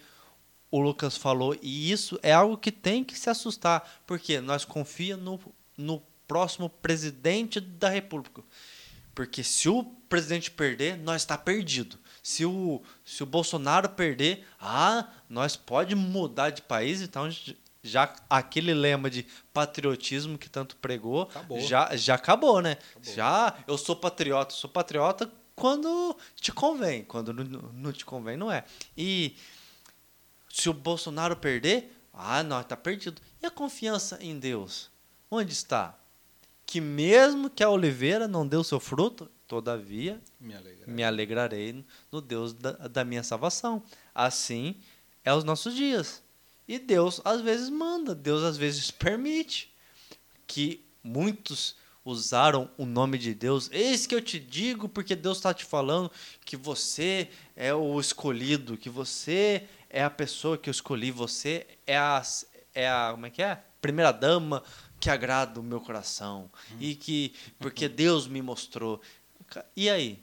[0.70, 5.24] o Lucas falou, e isso é algo que tem que se assustar, porque nós confiamos
[5.24, 5.40] no,
[5.76, 8.42] no próximo presidente da República.
[9.14, 11.98] Porque se o presidente perder, nós está perdido.
[12.22, 17.28] Se o, se o Bolsonaro perder, ah, nós pode mudar de país, então
[17.82, 21.60] já aquele lema de patriotismo que tanto pregou, acabou.
[21.60, 22.72] já já acabou, né?
[22.72, 23.14] Acabou.
[23.14, 28.50] Já eu sou patriota, sou patriota quando te convém, quando não, não te convém não
[28.50, 28.64] é.
[28.96, 29.36] E
[30.48, 33.20] se o Bolsonaro perder, ah, nós tá perdido.
[33.42, 34.90] E a confiança em Deus?
[35.30, 35.98] Onde está?
[36.66, 42.20] Que mesmo que a oliveira não deu seu fruto, todavia me alegrarei, me alegrarei no
[42.20, 43.82] Deus da, da minha salvação.
[44.14, 44.76] Assim
[45.24, 46.22] é os nossos dias.
[46.66, 49.72] E Deus às vezes manda, Deus às vezes permite
[50.46, 53.68] que muitos usaram o nome de Deus.
[53.72, 56.10] Eis que eu te digo, porque Deus está te falando
[56.44, 61.96] que você é o escolhido, que você é a pessoa que eu escolhi, você é
[61.96, 62.22] a,
[62.74, 63.62] é a como é que é?
[63.80, 64.62] Primeira dama
[64.98, 66.50] que agrada o meu coração.
[66.72, 66.76] Hum.
[66.80, 69.00] E que, porque Deus me mostrou.
[69.76, 70.22] E aí?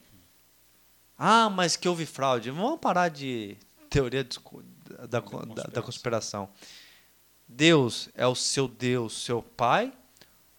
[1.18, 2.50] Ah, mas que houve fraude.
[2.50, 3.58] Vamos parar de
[3.90, 4.40] teoria de,
[5.08, 6.50] da, da, da conspiração.
[7.48, 9.92] Deus é o seu Deus, seu pai?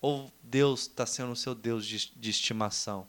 [0.01, 3.07] Ou Deus está sendo o seu Deus de, de estimação?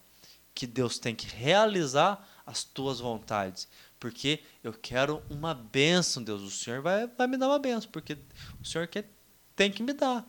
[0.53, 3.67] Que Deus tem que realizar as tuas vontades.
[3.99, 6.41] Porque eu quero uma bênção, Deus.
[6.41, 8.17] O Senhor vai, vai me dar uma bênção, porque
[8.59, 9.09] o Senhor quer,
[9.55, 10.27] tem que me dar.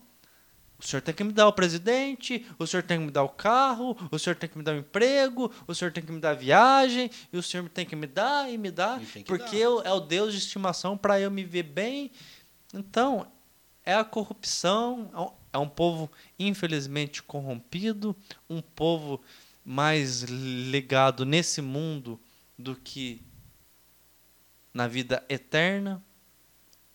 [0.83, 3.29] O senhor tem que me dar o presidente, o senhor tem que me dar o
[3.29, 6.31] carro, o senhor tem que me dar o emprego, o senhor tem que me dar
[6.31, 9.57] a viagem, e o senhor tem que me dar e me dar, porque dar.
[9.57, 12.11] Eu, é o Deus de estimação para eu me ver bem.
[12.75, 13.31] Então,
[13.85, 18.17] é a corrupção, é um povo infelizmente corrompido,
[18.51, 19.21] um povo
[19.65, 22.19] mais ligado nesse mundo
[22.59, 23.23] do que
[24.75, 26.03] na vida eterna.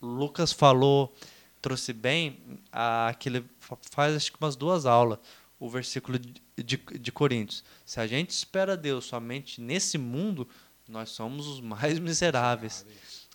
[0.02, 1.16] Lucas falou
[1.62, 2.40] trouxe bem
[2.72, 3.44] aquele
[3.92, 5.20] faz acho que umas duas aulas
[5.60, 7.64] o versículo de, de, de Coríntios.
[7.86, 10.48] Se a gente espera Deus somente nesse mundo,
[10.88, 12.86] nós somos os mais miseráveis.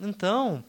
[0.01, 0.65] Então,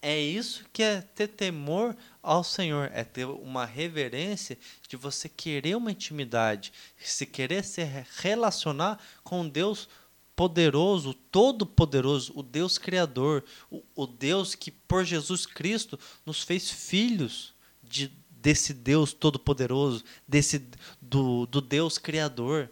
[0.00, 5.76] é isso que é ter temor ao Senhor, é ter uma reverência de você querer
[5.76, 7.82] uma intimidade, se querer se
[8.20, 9.88] relacionar com Deus
[10.34, 17.54] poderoso, todo-poderoso, o Deus Criador, o, o, Deus que por Jesus Cristo nos fez filhos
[17.82, 20.66] de, desse Deus todo-poderoso, desse
[21.00, 22.70] do, do Deus Criador.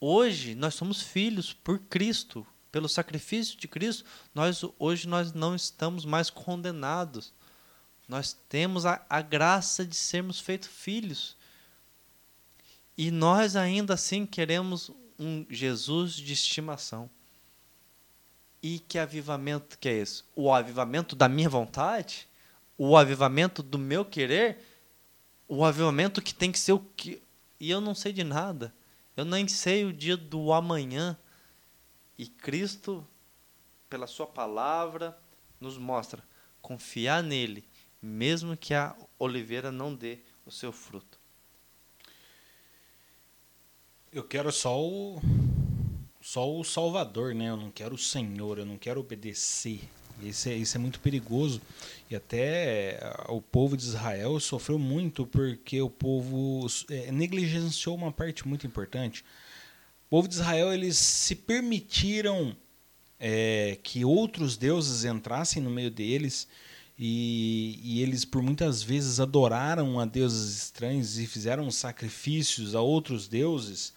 [0.00, 4.04] Hoje nós somos filhos por Cristo, pelo sacrifício de Cristo.
[4.34, 7.32] Nós hoje nós não estamos mais condenados.
[8.08, 11.36] Nós temos a, a graça de sermos feitos filhos.
[12.96, 17.10] E nós ainda assim queremos um Jesus de estimação.
[18.62, 20.22] E que avivamento que é esse?
[20.36, 22.28] O avivamento da minha vontade?
[22.78, 24.58] O avivamento do meu querer?
[25.48, 27.20] O avivamento que tem que ser o que.
[27.58, 28.72] E eu não sei de nada.
[29.16, 31.18] Eu nem sei o dia do amanhã.
[32.16, 33.06] E Cristo,
[33.90, 35.18] pela Sua palavra,
[35.60, 36.22] nos mostra
[36.60, 37.64] confiar nele,
[38.00, 41.18] mesmo que a oliveira não dê o seu fruto.
[44.12, 45.22] Eu quero só o
[46.20, 47.48] só o Salvador, né?
[47.48, 49.80] Eu não quero o Senhor, eu não quero obedecer.
[50.22, 51.62] Isso é, isso é muito perigoso.
[52.10, 58.12] E até eh, o povo de Israel sofreu muito porque o povo é, negligenciou uma
[58.12, 59.24] parte muito importante.
[60.06, 62.54] O povo de Israel eles se permitiram
[63.18, 66.46] é, que outros deuses entrassem no meio deles
[66.98, 73.26] e, e, eles por muitas vezes adoraram a deuses estranhos e fizeram sacrifícios a outros
[73.26, 73.94] deuses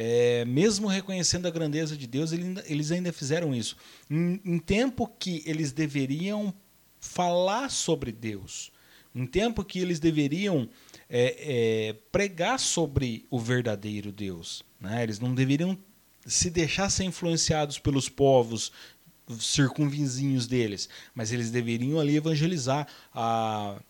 [0.00, 3.76] é, mesmo reconhecendo a grandeza de Deus, eles ainda fizeram isso.
[4.08, 6.54] Em, em tempo que eles deveriam
[7.00, 8.70] falar sobre Deus,
[9.12, 10.68] em tempo que eles deveriam
[11.10, 14.62] é, é, pregar sobre o verdadeiro Deus.
[14.80, 15.02] Né?
[15.02, 15.76] Eles não deveriam
[16.24, 18.70] se deixar ser influenciados pelos povos
[19.40, 22.86] circunvizinhos deles, mas eles deveriam ali evangelizar.
[23.12, 23.80] A,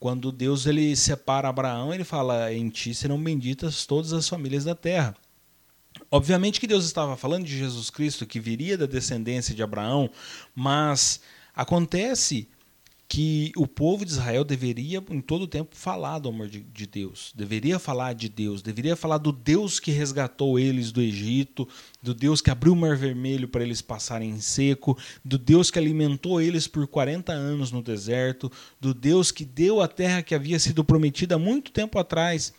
[0.00, 4.74] quando Deus ele separa Abraão, ele fala: Em ti serão benditas todas as famílias da
[4.74, 5.16] terra.
[6.10, 10.10] Obviamente que Deus estava falando de Jesus Cristo, que viria da descendência de Abraão,
[10.54, 11.20] mas
[11.54, 12.48] acontece
[13.12, 16.86] que o povo de Israel deveria, em todo o tempo, falar do amor de, de,
[16.86, 21.68] Deus, deveria falar de Deus, deveria falar do Deus que resgatou eles do Egito,
[22.02, 25.78] do Deus que abriu o Mar Vermelho para eles passarem em seco, do Deus que
[25.78, 30.58] alimentou eles por 40 anos no deserto, do Deus que deu a terra que havia
[30.58, 32.54] sido prometida há muito tempo atrás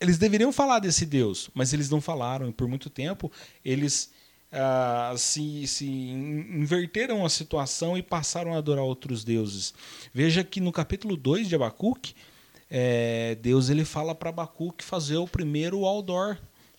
[0.00, 3.30] eles deveriam falar desse Deus, mas eles não falaram, e por muito tempo
[3.64, 4.10] eles
[4.52, 9.72] ah, se, se inverteram a situação e passaram a adorar outros deuses.
[10.12, 12.14] Veja que no capítulo 2 de Abacuque,
[12.70, 16.36] é, Deus ele fala para Abacuque fazer o primeiro outdoor,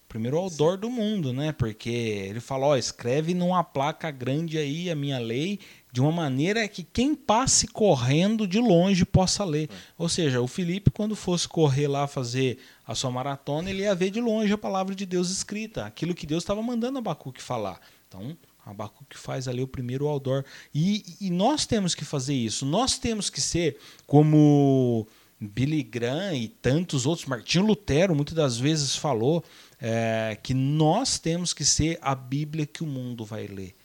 [0.10, 1.54] primeiro outdoor do mundo, né?
[1.54, 5.60] Porque ele fala, ó, escreve numa placa grande aí a minha lei
[5.92, 9.70] de uma maneira que quem passe correndo de longe possa ler.
[9.98, 14.10] Ou seja, o Felipe, quando fosse correr lá fazer a sua maratona, ele ia ver
[14.10, 17.80] de longe a palavra de Deus escrita, aquilo que Deus estava mandando Abacuque falar.
[18.08, 20.46] Então, Abacuque faz ali o primeiro outdoor.
[20.74, 22.66] E, e nós temos que fazer isso.
[22.66, 23.78] Nós temos que ser
[24.08, 25.08] como
[25.40, 27.28] Billy Graham e tantos outros.
[27.28, 29.44] Martinho Lutero muitas das vezes falou
[29.80, 33.76] é, que nós temos que ser a Bíblia que o mundo vai ler.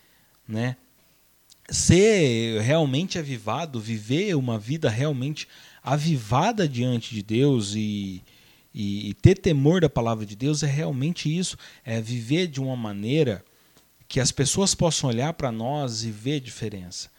[0.47, 0.77] Né?
[1.69, 5.49] Ser realmente avivado, viver uma vida realmente
[5.83, 8.23] avivada diante de Deus e,
[8.75, 12.77] e, e, ter temor da palavra de Deus é realmente isso, é viver de uma
[12.77, 13.45] maneira
[14.09, 17.11] que as pessoas possam olhar para nós e ver a diferença.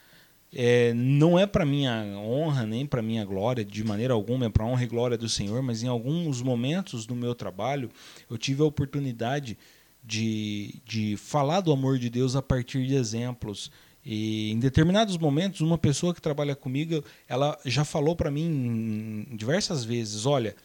[0.54, 4.66] É, não é para minha honra nem para minha glória, de maneira alguma, é para
[4.66, 7.90] honra e glória do Senhor, mas em alguns momentos do meu trabalho
[8.30, 9.58] eu tive a oportunidade
[10.04, 13.70] de, de falar do amor de Deus a partir de exemplos
[14.10, 19.84] e em determinados momentos, uma pessoa que trabalha comigo, ela já falou para mim diversas
[19.84, 20.56] vezes: olha,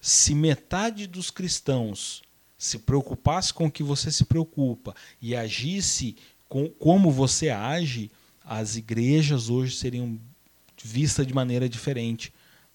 [0.00, 2.24] se metade dos cristãos
[2.58, 6.16] se preocupasse com o que você se preocupa e agisse
[6.48, 8.10] com, como você age,
[8.44, 10.18] as igrejas hoje seriam
[10.82, 12.34] vistas de maneira diferente.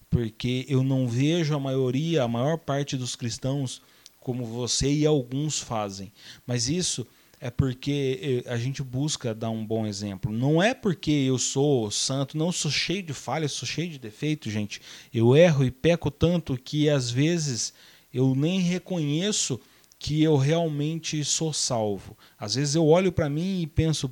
[0.09, 3.81] Porque eu não vejo a maioria, a maior parte dos cristãos
[4.21, 6.13] como você e alguns fazem.
[6.47, 7.05] Mas isso
[7.43, 10.31] é porque a gente busca dar um bom exemplo.
[10.31, 14.49] Não é porque eu sou santo, não sou cheio de falhas, sou cheio de defeitos,
[14.49, 14.79] gente.
[15.13, 17.73] Eu erro e peco tanto que às vezes
[18.13, 19.59] eu nem reconheço
[19.99, 22.17] que eu realmente sou salvo.
[22.39, 24.09] Às vezes eu olho para mim e penso,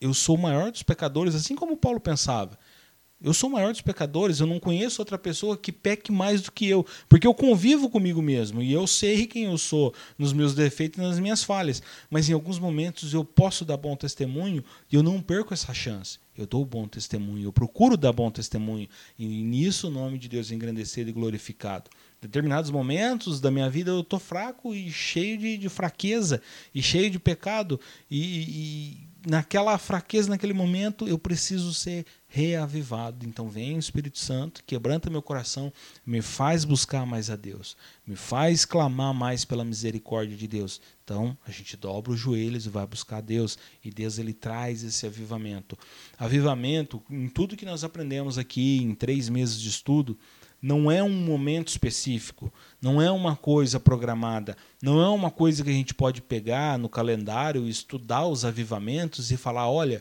[0.00, 2.58] eu sou o maior dos pecadores, assim como Paulo pensava.
[3.22, 6.50] Eu sou o maior dos pecadores, eu não conheço outra pessoa que peque mais do
[6.50, 10.54] que eu, porque eu convivo comigo mesmo e eu sei quem eu sou nos meus
[10.54, 11.80] defeitos e nas minhas falhas.
[12.10, 16.18] Mas em alguns momentos eu posso dar bom testemunho e eu não perco essa chance.
[16.36, 20.50] Eu dou bom testemunho, eu procuro dar bom testemunho e nisso o nome de Deus
[20.50, 21.90] é engrandecido e glorificado.
[22.20, 26.40] Em determinados momentos da minha vida eu estou fraco e cheio de, de, fraqueza
[26.74, 27.78] e cheio de pecado
[28.10, 33.26] e, e naquela fraqueza, naquele momento, eu preciso ser reavivado.
[33.26, 35.72] Então vem o Espírito Santo, quebranta meu coração,
[36.04, 40.80] me faz buscar mais a Deus, me faz clamar mais pela misericórdia de Deus.
[41.04, 44.82] Então a gente dobra os joelhos e vai buscar a Deus, e Deus ele traz
[44.82, 45.78] esse avivamento.
[46.18, 50.18] Avivamento, em tudo que nós aprendemos aqui em três meses de estudo,
[50.62, 55.70] não é um momento específico, não é uma coisa programada, não é uma coisa que
[55.70, 60.00] a gente pode pegar no calendário, estudar os avivamentos e falar: olha,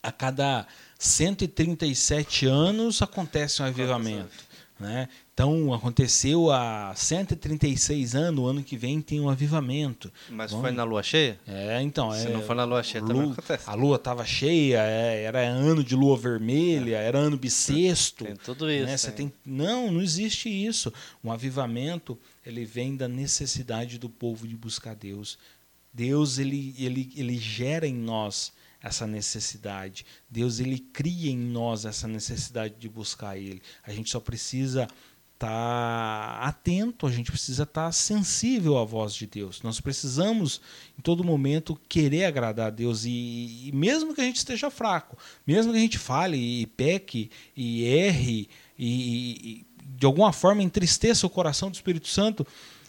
[0.00, 0.66] a cada
[0.98, 4.46] 137 anos acontece um avivamento.
[4.78, 5.08] Né?
[5.32, 10.12] Então, aconteceu há 136 anos, o ano que vem tem um avivamento.
[10.28, 11.40] Mas foi na lua cheia?
[11.46, 12.12] É, então.
[12.12, 13.70] Se é, não for na lua cheia, lua, também acontece.
[13.70, 17.06] A lua estava cheia, é, era ano de lua vermelha, é.
[17.06, 18.24] era ano bissexto.
[18.24, 18.86] Tem tudo isso.
[18.86, 18.96] Né?
[18.96, 20.92] Você tem, não, não existe isso.
[21.24, 25.38] Um avivamento, ele vem da necessidade do povo de buscar Deus.
[25.90, 28.52] Deus, ele, ele, ele gera em nós
[28.86, 30.06] essa necessidade.
[30.30, 33.60] Deus ele cria em nós essa necessidade de buscar ele.
[33.84, 34.88] A gente só precisa
[35.34, 39.60] estar tá atento, a gente precisa estar tá sensível à voz de Deus.
[39.60, 40.60] Nós precisamos,
[40.96, 43.04] em todo momento, querer agradar a Deus.
[43.04, 47.30] E, e, mesmo que a gente esteja fraco, mesmo que a gente fale e peque
[47.56, 49.66] e erre e, e
[49.98, 52.46] de alguma forma entristeça o coração do Espírito Santo,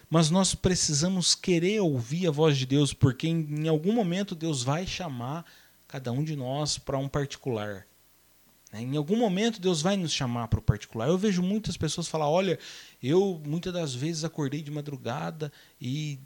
[0.09, 4.63] mas nós precisamos querer ouvir a voz de Deus, porque em, em algum momento Deus
[4.63, 5.43] vai chamar
[5.88, 7.88] cada um de nós para um particular.
[8.71, 8.81] Né?
[8.81, 11.07] Em algum momento Deus vai nos chamar para o particular.
[11.07, 12.59] Eu vejo muitas pessoas falar: olha,
[13.01, 16.19] eu muitas das vezes acordei de madrugada e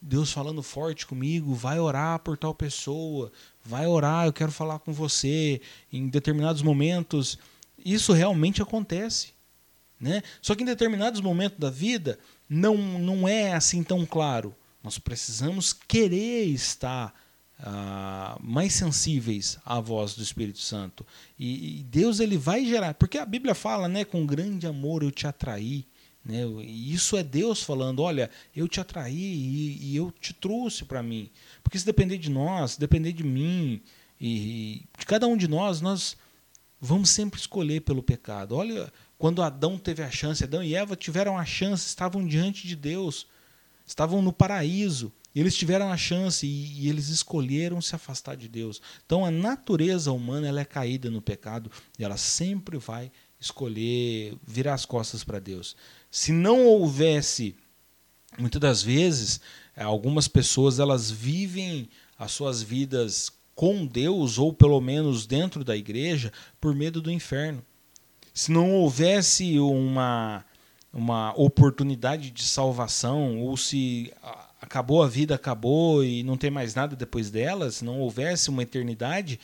[0.00, 3.30] Deus falando forte comigo, vai orar por tal pessoa,
[3.64, 5.60] vai orar, eu quero falar com você
[5.92, 7.38] em determinados momentos.
[7.84, 9.32] Isso realmente acontece.
[9.98, 10.22] Né?
[10.40, 14.54] Só que em determinados momentos da vida não, não é assim tão claro.
[14.82, 17.14] Nós precisamos querer estar
[17.62, 21.06] ah, mais sensíveis à voz do Espírito Santo.
[21.38, 25.10] E, e, Deus ele vai gerar, porque a Bíblia fala, né, com grande amor eu
[25.10, 25.86] te atraí.
[26.24, 26.44] Né?
[26.62, 31.02] E isso é Deus falando, olha, eu te atraí e, e eu te trouxe para
[31.02, 31.30] mim.
[31.62, 33.80] Porque se depender de nós, depender de mim
[34.20, 36.16] e de cada um de nós, nós
[36.80, 38.56] vamos sempre escolher pelo pecado.
[38.56, 42.74] Olha, quando Adão teve a chance, Adão e Eva tiveram a chance, estavam diante de
[42.74, 43.26] Deus,
[43.86, 45.12] estavam no paraíso.
[45.34, 48.80] Eles tiveram a chance e, e, eles escolheram se afastar de Deus.
[49.06, 54.74] Então a natureza humana ela é caída no pecado e ela sempre vai escolher virar
[54.74, 55.76] as costas para Deus.
[56.10, 57.54] Se não houvesse,
[58.38, 59.40] muitas das vezes,
[59.76, 65.76] eh, algumas pessoas elas vivem as suas vidas com Deus ou pelo menos dentro da
[65.76, 67.64] igreja por medo do inferno.
[68.34, 70.44] Se não houvesse uma
[70.92, 74.12] uma oportunidade de salvação ou se
[74.60, 78.62] acabou a vida, acabou e não tem mais nada depois dela, se não houvesse uma
[78.62, 79.40] eternidade,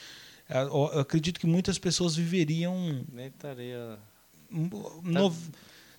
[0.49, 3.05] eu acredito que muitas pessoas viveriam.
[3.13, 3.99] Nem estaria.
[4.49, 5.35] No,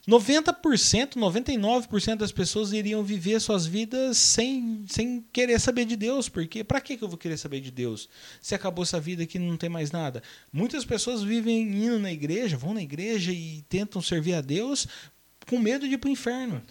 [0.07, 6.29] 90%, 99% das pessoas iriam viver suas vidas sem, sem querer saber de Deus.
[6.29, 8.07] Porque para que eu vou querer saber de Deus?
[8.41, 10.23] Se acabou essa vida aqui não tem mais nada.
[10.51, 14.87] Muitas pessoas vivem indo na igreja, vão na igreja e tentam servir a Deus
[15.47, 16.61] com medo de ir para o inferno.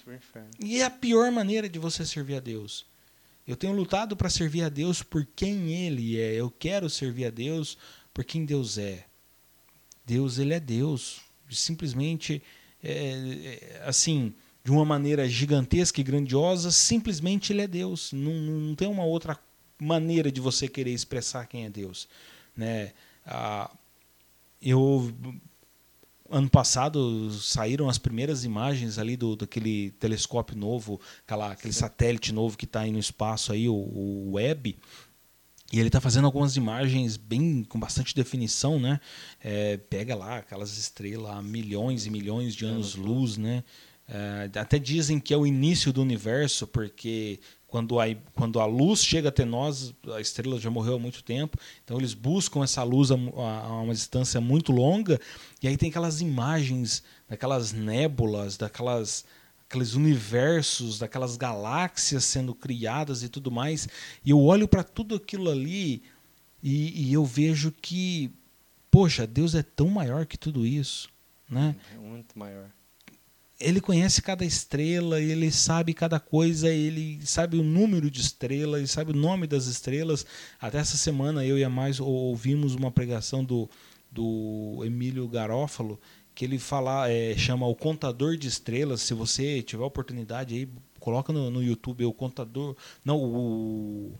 [0.60, 2.86] E é a pior maneira de você servir a Deus.
[3.46, 6.34] Eu tenho lutado para servir a Deus por quem Ele é.
[6.34, 7.78] Eu quero servir a Deus
[8.12, 9.06] por quem Deus é.
[10.04, 11.20] Deus, Ele é Deus.
[11.48, 12.42] Simplesmente,
[12.82, 18.12] é, é, assim, de uma maneira gigantesca e grandiosa, simplesmente Ele é Deus.
[18.12, 19.38] Não, não tem uma outra
[19.78, 22.08] maneira de você querer expressar quem é Deus.
[22.56, 22.92] Né?
[23.24, 23.70] Ah,
[24.60, 25.14] eu
[26.36, 31.80] ano passado saíram as primeiras imagens ali do daquele telescópio novo, aquela, aquele Sim.
[31.80, 34.78] satélite novo que está aí no espaço aí, o, o Web.
[35.72, 39.00] E ele está fazendo algumas imagens bem com bastante definição, né?
[39.42, 43.64] É, pega lá aquelas estrelas, milhões e milhões de anos-luz, né?
[44.08, 48.04] É, até dizem que é o início do universo, porque quando a,
[48.34, 52.14] quando a luz chega até nós, a estrela já morreu há muito tempo, então eles
[52.14, 55.20] buscam essa luz a, a uma distância muito longa,
[55.62, 59.24] e aí tem aquelas imagens daquelas nébulas, daquelas
[59.68, 63.88] aqueles universos, daquelas galáxias sendo criadas e tudo mais,
[64.24, 66.02] e eu olho para tudo aquilo ali
[66.62, 68.30] e, e eu vejo que,
[68.90, 71.08] poxa, Deus é tão maior que tudo isso,
[71.50, 71.74] né?
[71.92, 72.70] É muito maior
[73.58, 78.86] ele conhece cada estrela, ele sabe cada coisa, ele sabe o número de estrelas, ele
[78.86, 80.26] sabe o nome das estrelas.
[80.60, 83.68] Até essa semana eu e a mais ouvimos uma pregação do,
[84.12, 85.98] do Emílio Garófalo,
[86.34, 89.00] que ele fala, é, chama o contador de estrelas.
[89.00, 90.68] Se você tiver oportunidade aí,
[91.00, 94.12] coloca no, no YouTube o contador, não o,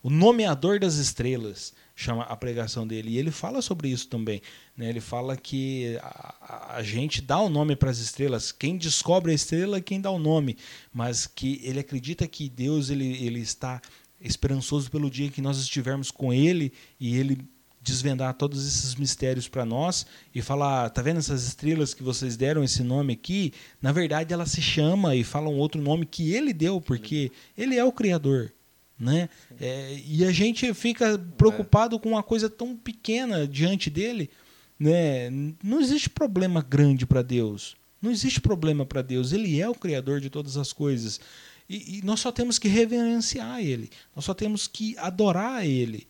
[0.00, 3.10] o nomeador das estrelas chama a pregação dele.
[3.10, 4.42] E ele fala sobre isso também.
[4.76, 4.90] Né?
[4.90, 9.34] Ele fala que a, a gente dá o nome para as estrelas, quem descobre a
[9.34, 10.56] estrela é quem dá o nome,
[10.92, 13.80] mas que ele acredita que Deus ele, ele está
[14.20, 17.38] esperançoso pelo dia que nós estivermos com Ele e Ele
[17.80, 22.64] desvendar todos esses mistérios para nós e falar, tá vendo essas estrelas que vocês deram
[22.64, 23.52] esse nome aqui?
[23.80, 27.76] Na verdade, ela se chama e fala um outro nome que ele deu, porque ele
[27.76, 28.52] é o criador,
[28.98, 29.28] né?
[29.60, 34.30] É, e a gente fica preocupado com uma coisa tão pequena diante dele,
[34.78, 35.30] né?
[35.62, 37.76] Não existe problema grande para Deus.
[38.00, 39.32] Não existe problema para Deus.
[39.32, 41.20] Ele é o criador de todas as coisas.
[41.68, 43.90] E, e, nós só temos que reverenciar Ele.
[44.14, 46.06] Nós só temos que adorar Ele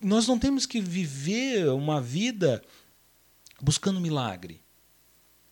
[0.00, 2.62] nós não temos que viver uma vida
[3.60, 4.62] buscando milagre.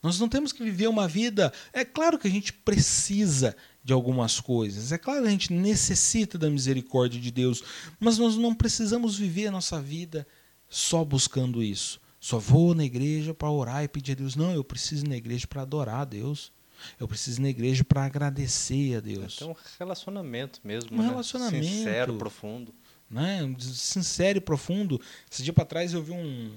[0.03, 1.53] Nós não temos que viver uma vida.
[1.73, 6.39] É claro que a gente precisa de algumas coisas, é claro que a gente necessita
[6.39, 7.63] da misericórdia de Deus,
[7.99, 10.27] mas nós não precisamos viver a nossa vida
[10.69, 12.01] só buscando isso.
[12.21, 14.37] Só vou na igreja para orar e pedir a Deus.
[14.37, 16.53] Não, eu preciso ir na igreja para adorar a Deus.
[16.99, 19.43] Eu preciso ir na igreja para agradecer a Deus.
[19.43, 20.91] É um relacionamento mesmo.
[20.93, 21.09] Um né?
[21.09, 21.67] relacionamento.
[21.67, 22.73] Sincero, profundo
[23.13, 23.55] né?
[23.59, 25.01] sincero e profundo.
[25.31, 26.51] Esse dia para trás eu vi um.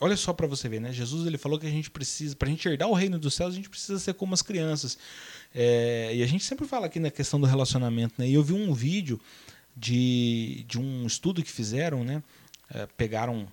[0.00, 0.92] Olha só para você ver, né?
[0.92, 3.52] Jesus ele falou que a gente precisa, para a gente herdar o reino dos céus,
[3.52, 4.98] a gente precisa ser como as crianças.
[5.54, 8.28] É, e a gente sempre fala aqui na questão do relacionamento, né?
[8.28, 9.20] E eu vi um vídeo
[9.76, 12.22] de, de um estudo que fizeram, né?
[12.70, 13.46] É, pegaram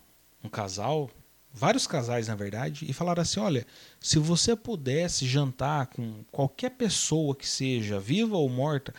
[0.44, 1.12] um casal,
[1.54, 3.66] vários casais na verdade, e falaram assim: olha,
[4.00, 8.94] se você pudesse jantar com qualquer pessoa que seja, viva ou morta,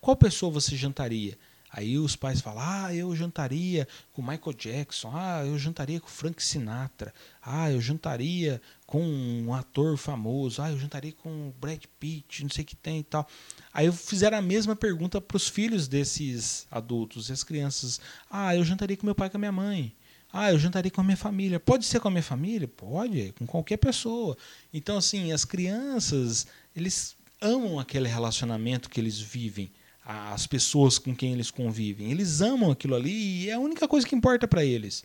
[0.00, 1.36] qual pessoa você jantaria?
[1.76, 6.42] Aí os pais falam: ah, eu jantaria com Michael Jackson, ah, eu jantaria com Frank
[6.42, 7.12] Sinatra,
[7.42, 12.64] ah, eu jantaria com um ator famoso, ah, eu jantaria com Brad Pitt, não sei
[12.64, 13.28] o que tem e tal.
[13.74, 18.00] Aí fizeram a mesma pergunta para os filhos desses adultos e as crianças:
[18.30, 19.94] ah, eu jantaria com meu pai e com a minha mãe.
[20.32, 21.60] Ah, eu jantaria com a minha família.
[21.60, 22.66] Pode ser com a minha família?
[22.66, 24.34] Pode, com qualquer pessoa.
[24.72, 29.70] Então, assim, as crianças, eles amam aquele relacionamento que eles vivem
[30.08, 32.12] as pessoas com quem eles convivem.
[32.12, 35.04] Eles amam aquilo ali e é a única coisa que importa para eles.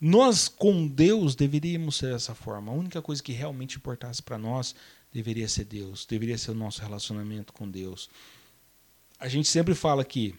[0.00, 2.72] Nós, com Deus, deveríamos ser dessa forma.
[2.72, 4.74] A única coisa que realmente importasse para nós
[5.12, 8.08] deveria ser Deus, deveria ser o nosso relacionamento com Deus.
[9.20, 10.34] A gente sempre fala que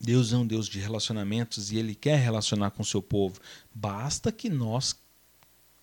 [0.00, 3.40] Deus é um Deus de relacionamentos e Ele quer relacionar com o seu povo.
[3.72, 4.96] Basta que nós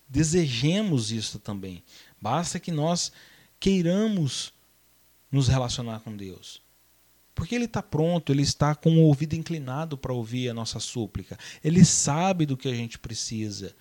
[0.06, 1.82] desejemos isso também.
[2.20, 3.10] Basta que nós
[3.58, 4.52] queiramos
[5.32, 6.67] nos relacionar com Deus.
[7.38, 11.38] Porque ele está pronto, ele está com o ouvido inclinado para ouvir a nossa súplica.
[11.62, 13.76] Ele sabe do que a gente precisa.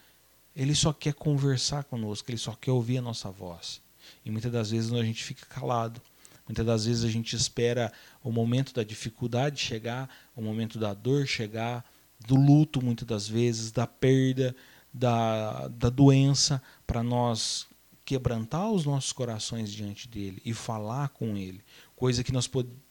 [0.55, 3.81] Ele só quer conversar conosco, ele só quer ouvir a nossa voz.
[4.23, 5.99] E muitas das vezes a gente fica calado.
[6.47, 7.91] Muitas das vezes a gente espera
[8.23, 11.83] o momento da dificuldade chegar, o momento da dor chegar,
[12.27, 14.55] do luto, muitas das vezes, da perda,
[14.93, 17.65] da, da doença, para nós
[18.05, 21.63] quebrantar os nossos corações diante dele e falar com ele.
[21.95, 22.85] Coisa que nós podemos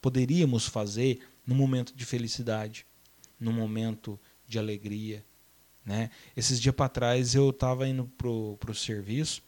[0.00, 2.86] poderíamos fazer no momento de felicidade,
[3.38, 5.24] no momento de alegria.
[5.84, 6.10] Né?
[6.36, 9.42] Esses dias para trás eu estava indo pro, pro serviço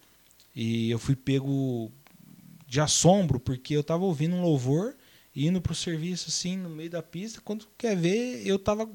[0.55, 1.91] e eu fui pego
[2.67, 4.97] de assombro porque eu estava ouvindo um louvor
[5.35, 7.41] e indo pro serviço assim no meio da pista.
[7.43, 8.89] Quando quer ver, eu estava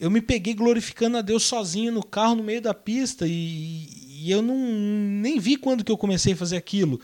[0.00, 4.30] eu me peguei glorificando a Deus sozinho no carro no meio da pista e, e
[4.30, 7.00] eu não nem vi quando que eu comecei a fazer aquilo.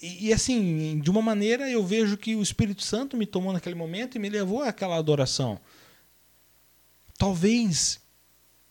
[0.00, 3.74] E, e, assim, de uma maneira eu vejo que o Espírito Santo me tomou naquele
[3.74, 5.60] momento e me levou àquela adoração.
[7.16, 8.00] Talvez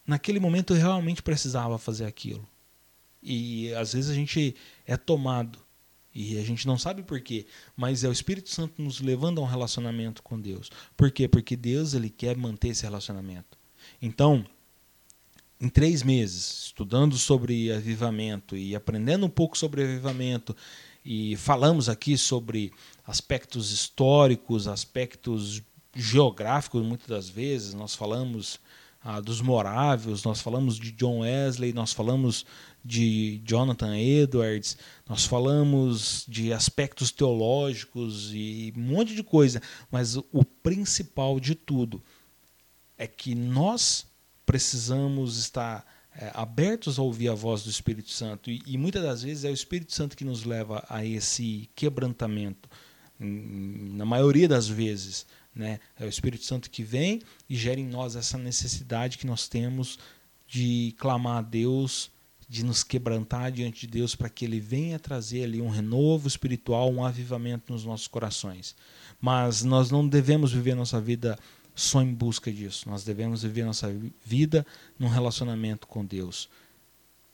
[0.06, 2.48] naquele momento eu realmente precisava fazer aquilo.
[3.22, 4.56] E às vezes a gente
[4.86, 5.60] é tomado
[6.16, 9.44] e a gente não sabe por quê, mas é o Espírito Santo nos levando a
[9.44, 10.72] um relacionamento com Deus.
[10.96, 11.28] Por quê?
[11.28, 13.58] Porque Deus ele quer manter esse relacionamento.
[14.02, 14.44] Então,
[15.60, 20.56] em três meses, estudando sobre avivamento e aprendendo um pouco sobre avivamento
[21.10, 22.74] e falamos aqui sobre
[23.06, 25.62] aspectos históricos, aspectos
[25.96, 27.74] geográficos, muitas das vezes.
[27.74, 28.60] Nós falamos
[29.02, 32.46] ah, dos morávios, nós falamos de John Wesley, nós falamos
[32.84, 34.78] de Jonathan Edwards,
[35.08, 39.62] nós falamos de aspectos teológicos e um monte de coisa.
[39.90, 42.04] Mas o principal de tudo
[42.98, 44.06] é que nós
[44.46, 45.86] precisamos estar
[46.20, 48.50] é, abertos a ouvir a voz do Espírito Santo.
[48.50, 52.68] E, e, muitas das vezes é o Espírito Santo que nos leva a esse quebrantamento.
[53.20, 55.80] Na maioria das vezes, né?
[56.00, 59.98] é o Espírito Santo que vem e gera em nós essa necessidade que nós temos
[60.48, 62.12] de clamar a Deus,
[62.50, 66.92] de nos quebrantar diante de Deus para que Ele venha trazer ali um renovo espiritual,
[66.92, 68.76] um avivamento nos nossos corações.
[69.20, 71.38] Mas nós não devemos viver nossa vida
[71.78, 72.90] só em busca disso.
[72.90, 73.94] Nós devemos viver nossa
[74.26, 74.66] vida
[74.98, 76.50] num relacionamento com Deus.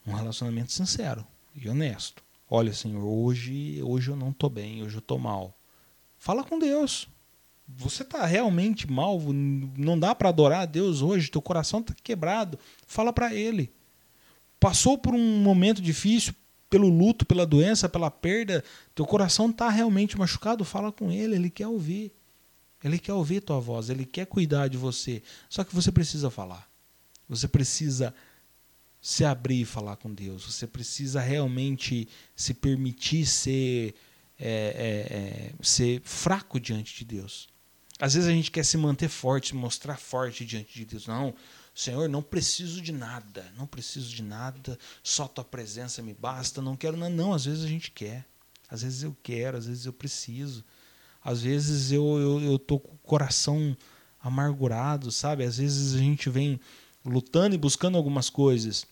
[0.05, 1.25] Um relacionamento sincero
[1.55, 2.21] e honesto.
[2.49, 5.57] Olha, Senhor, hoje, hoje eu não estou bem, hoje eu estou mal.
[6.19, 7.07] Fala com Deus.
[7.65, 9.17] Você está realmente mal,
[9.77, 12.59] não dá para adorar a Deus hoje, teu coração está quebrado.
[12.85, 13.71] Fala para Ele.
[14.59, 16.35] Passou por um momento difícil,
[16.69, 18.61] pelo luto, pela doença, pela perda,
[18.93, 22.11] teu coração está realmente machucado, fala com Ele, Ele quer ouvir.
[22.83, 25.23] Ele quer ouvir tua voz, Ele quer cuidar de você.
[25.49, 26.69] Só que você precisa falar.
[27.29, 28.13] Você precisa
[29.01, 30.45] se abrir e falar com Deus.
[30.45, 33.95] Você precisa realmente se permitir ser,
[34.39, 37.49] é, é, é, ser fraco diante de Deus.
[37.99, 41.07] Às vezes a gente quer se manter forte, se mostrar forte diante de Deus.
[41.07, 41.33] Não,
[41.75, 46.75] Senhor, não preciso de nada, não preciso de nada, só tua presença me basta, não
[46.75, 47.13] quero nada.
[47.13, 48.25] Não, às vezes a gente quer,
[48.69, 50.63] às vezes eu quero, às vezes eu preciso.
[51.23, 53.75] Às vezes eu, eu, eu tô com o coração
[54.19, 55.43] amargurado, sabe?
[55.43, 56.59] Às vezes a gente vem
[57.05, 58.85] lutando e buscando algumas coisas.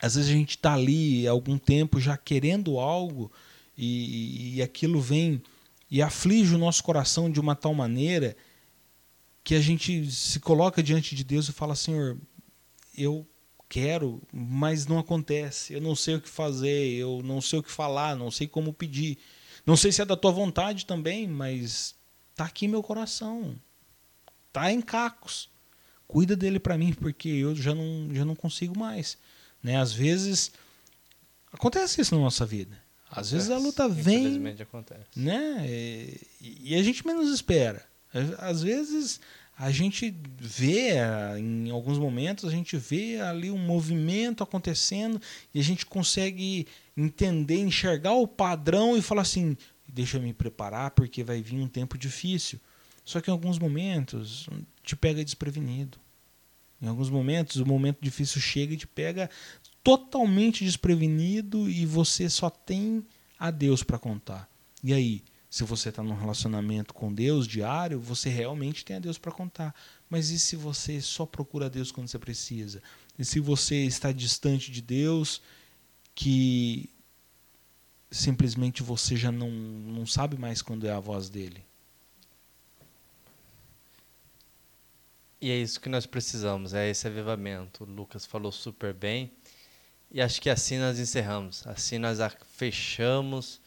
[0.00, 3.30] Às vezes a gente está ali há algum tempo já querendo algo
[3.76, 5.42] e, e aquilo vem
[5.90, 8.36] e aflige o nosso coração de uma tal maneira
[9.44, 12.18] que a gente se coloca diante de Deus e fala: Senhor,
[12.96, 13.26] eu
[13.68, 15.74] quero, mas não acontece.
[15.74, 18.72] Eu não sei o que fazer, eu não sei o que falar, não sei como
[18.72, 19.18] pedir.
[19.66, 21.94] Não sei se é da tua vontade também, mas
[22.34, 23.56] tá aqui meu coração.
[24.52, 25.48] Tá em cacos.
[26.06, 29.16] Cuida dele para mim, porque eu já não, já não consigo mais.
[29.62, 29.76] Né?
[29.76, 30.52] Às vezes
[31.52, 32.78] acontece isso na nossa vida.
[33.10, 34.18] Às vezes a luta vem.
[34.18, 35.06] Infelizmente acontece.
[35.16, 35.66] Né?
[36.40, 37.84] E a gente menos espera.
[38.38, 39.20] Às vezes
[39.56, 40.94] a gente vê,
[41.38, 45.20] em alguns momentos, a gente vê ali um movimento acontecendo
[45.54, 49.56] e a gente consegue entender, enxergar o padrão e falar assim:
[49.88, 52.60] deixa eu me preparar porque vai vir um tempo difícil.
[53.04, 54.48] Só que em alguns momentos
[54.82, 55.98] te pega desprevenido.
[56.80, 59.30] Em alguns momentos o momento difícil chega e te pega
[59.82, 63.04] totalmente desprevenido e você só tem
[63.38, 64.48] a Deus para contar.
[64.82, 69.18] E aí, se você está num relacionamento com Deus diário, você realmente tem a Deus
[69.18, 69.74] para contar.
[70.10, 72.82] Mas e se você só procura Deus quando você precisa?
[73.18, 75.40] E se você está distante de Deus,
[76.14, 76.88] que
[78.10, 81.64] simplesmente você já não, não sabe mais quando é a voz dele?
[85.40, 87.84] E é isso que nós precisamos, é esse avivamento.
[87.84, 89.30] O Lucas falou super bem.
[90.10, 91.66] E acho que assim nós encerramos.
[91.66, 92.18] Assim nós
[92.56, 93.60] fechamos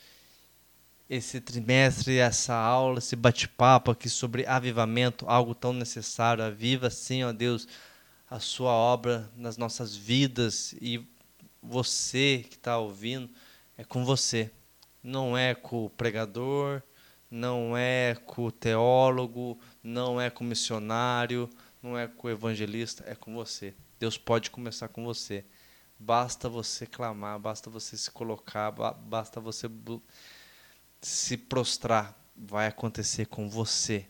[1.10, 6.44] esse trimestre, essa aula, esse bate-papo aqui sobre avivamento, algo tão necessário.
[6.44, 7.68] Aviva, sim, ó Deus,
[8.30, 11.06] a sua obra nas nossas vidas e
[11.62, 13.30] você que está ouvindo,
[13.78, 14.52] é com você.
[15.04, 16.82] Não é com o pregador,
[17.30, 21.50] não é com o teólogo, não é com o missionário,
[21.82, 23.74] não é com o evangelista, é com você.
[24.00, 25.46] Deus pode começar com você.
[26.00, 29.70] Basta você clamar, basta você se colocar, basta você
[31.02, 32.16] se prostrar.
[32.36, 34.06] Vai acontecer com você.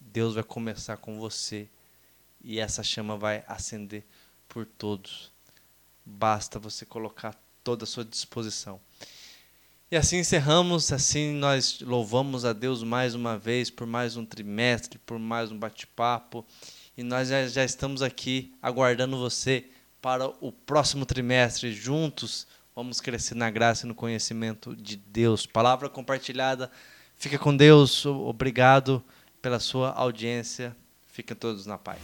[0.00, 1.68] Deus vai começar com você.
[2.40, 4.06] E essa chama vai acender
[4.48, 5.32] por todos.
[6.08, 8.80] Basta você colocar toda a sua disposição.
[9.90, 14.98] E assim encerramos, assim nós louvamos a Deus mais uma vez por mais um trimestre,
[14.98, 16.46] por mais um bate-papo.
[16.96, 19.66] E nós já, já estamos aqui aguardando você
[20.00, 21.72] para o próximo trimestre.
[21.72, 25.46] Juntos vamos crescer na graça e no conhecimento de Deus.
[25.46, 26.70] Palavra compartilhada.
[27.16, 28.06] Fica com Deus.
[28.06, 29.02] Obrigado
[29.42, 30.74] pela sua audiência.
[31.06, 32.00] Fiquem todos na paz.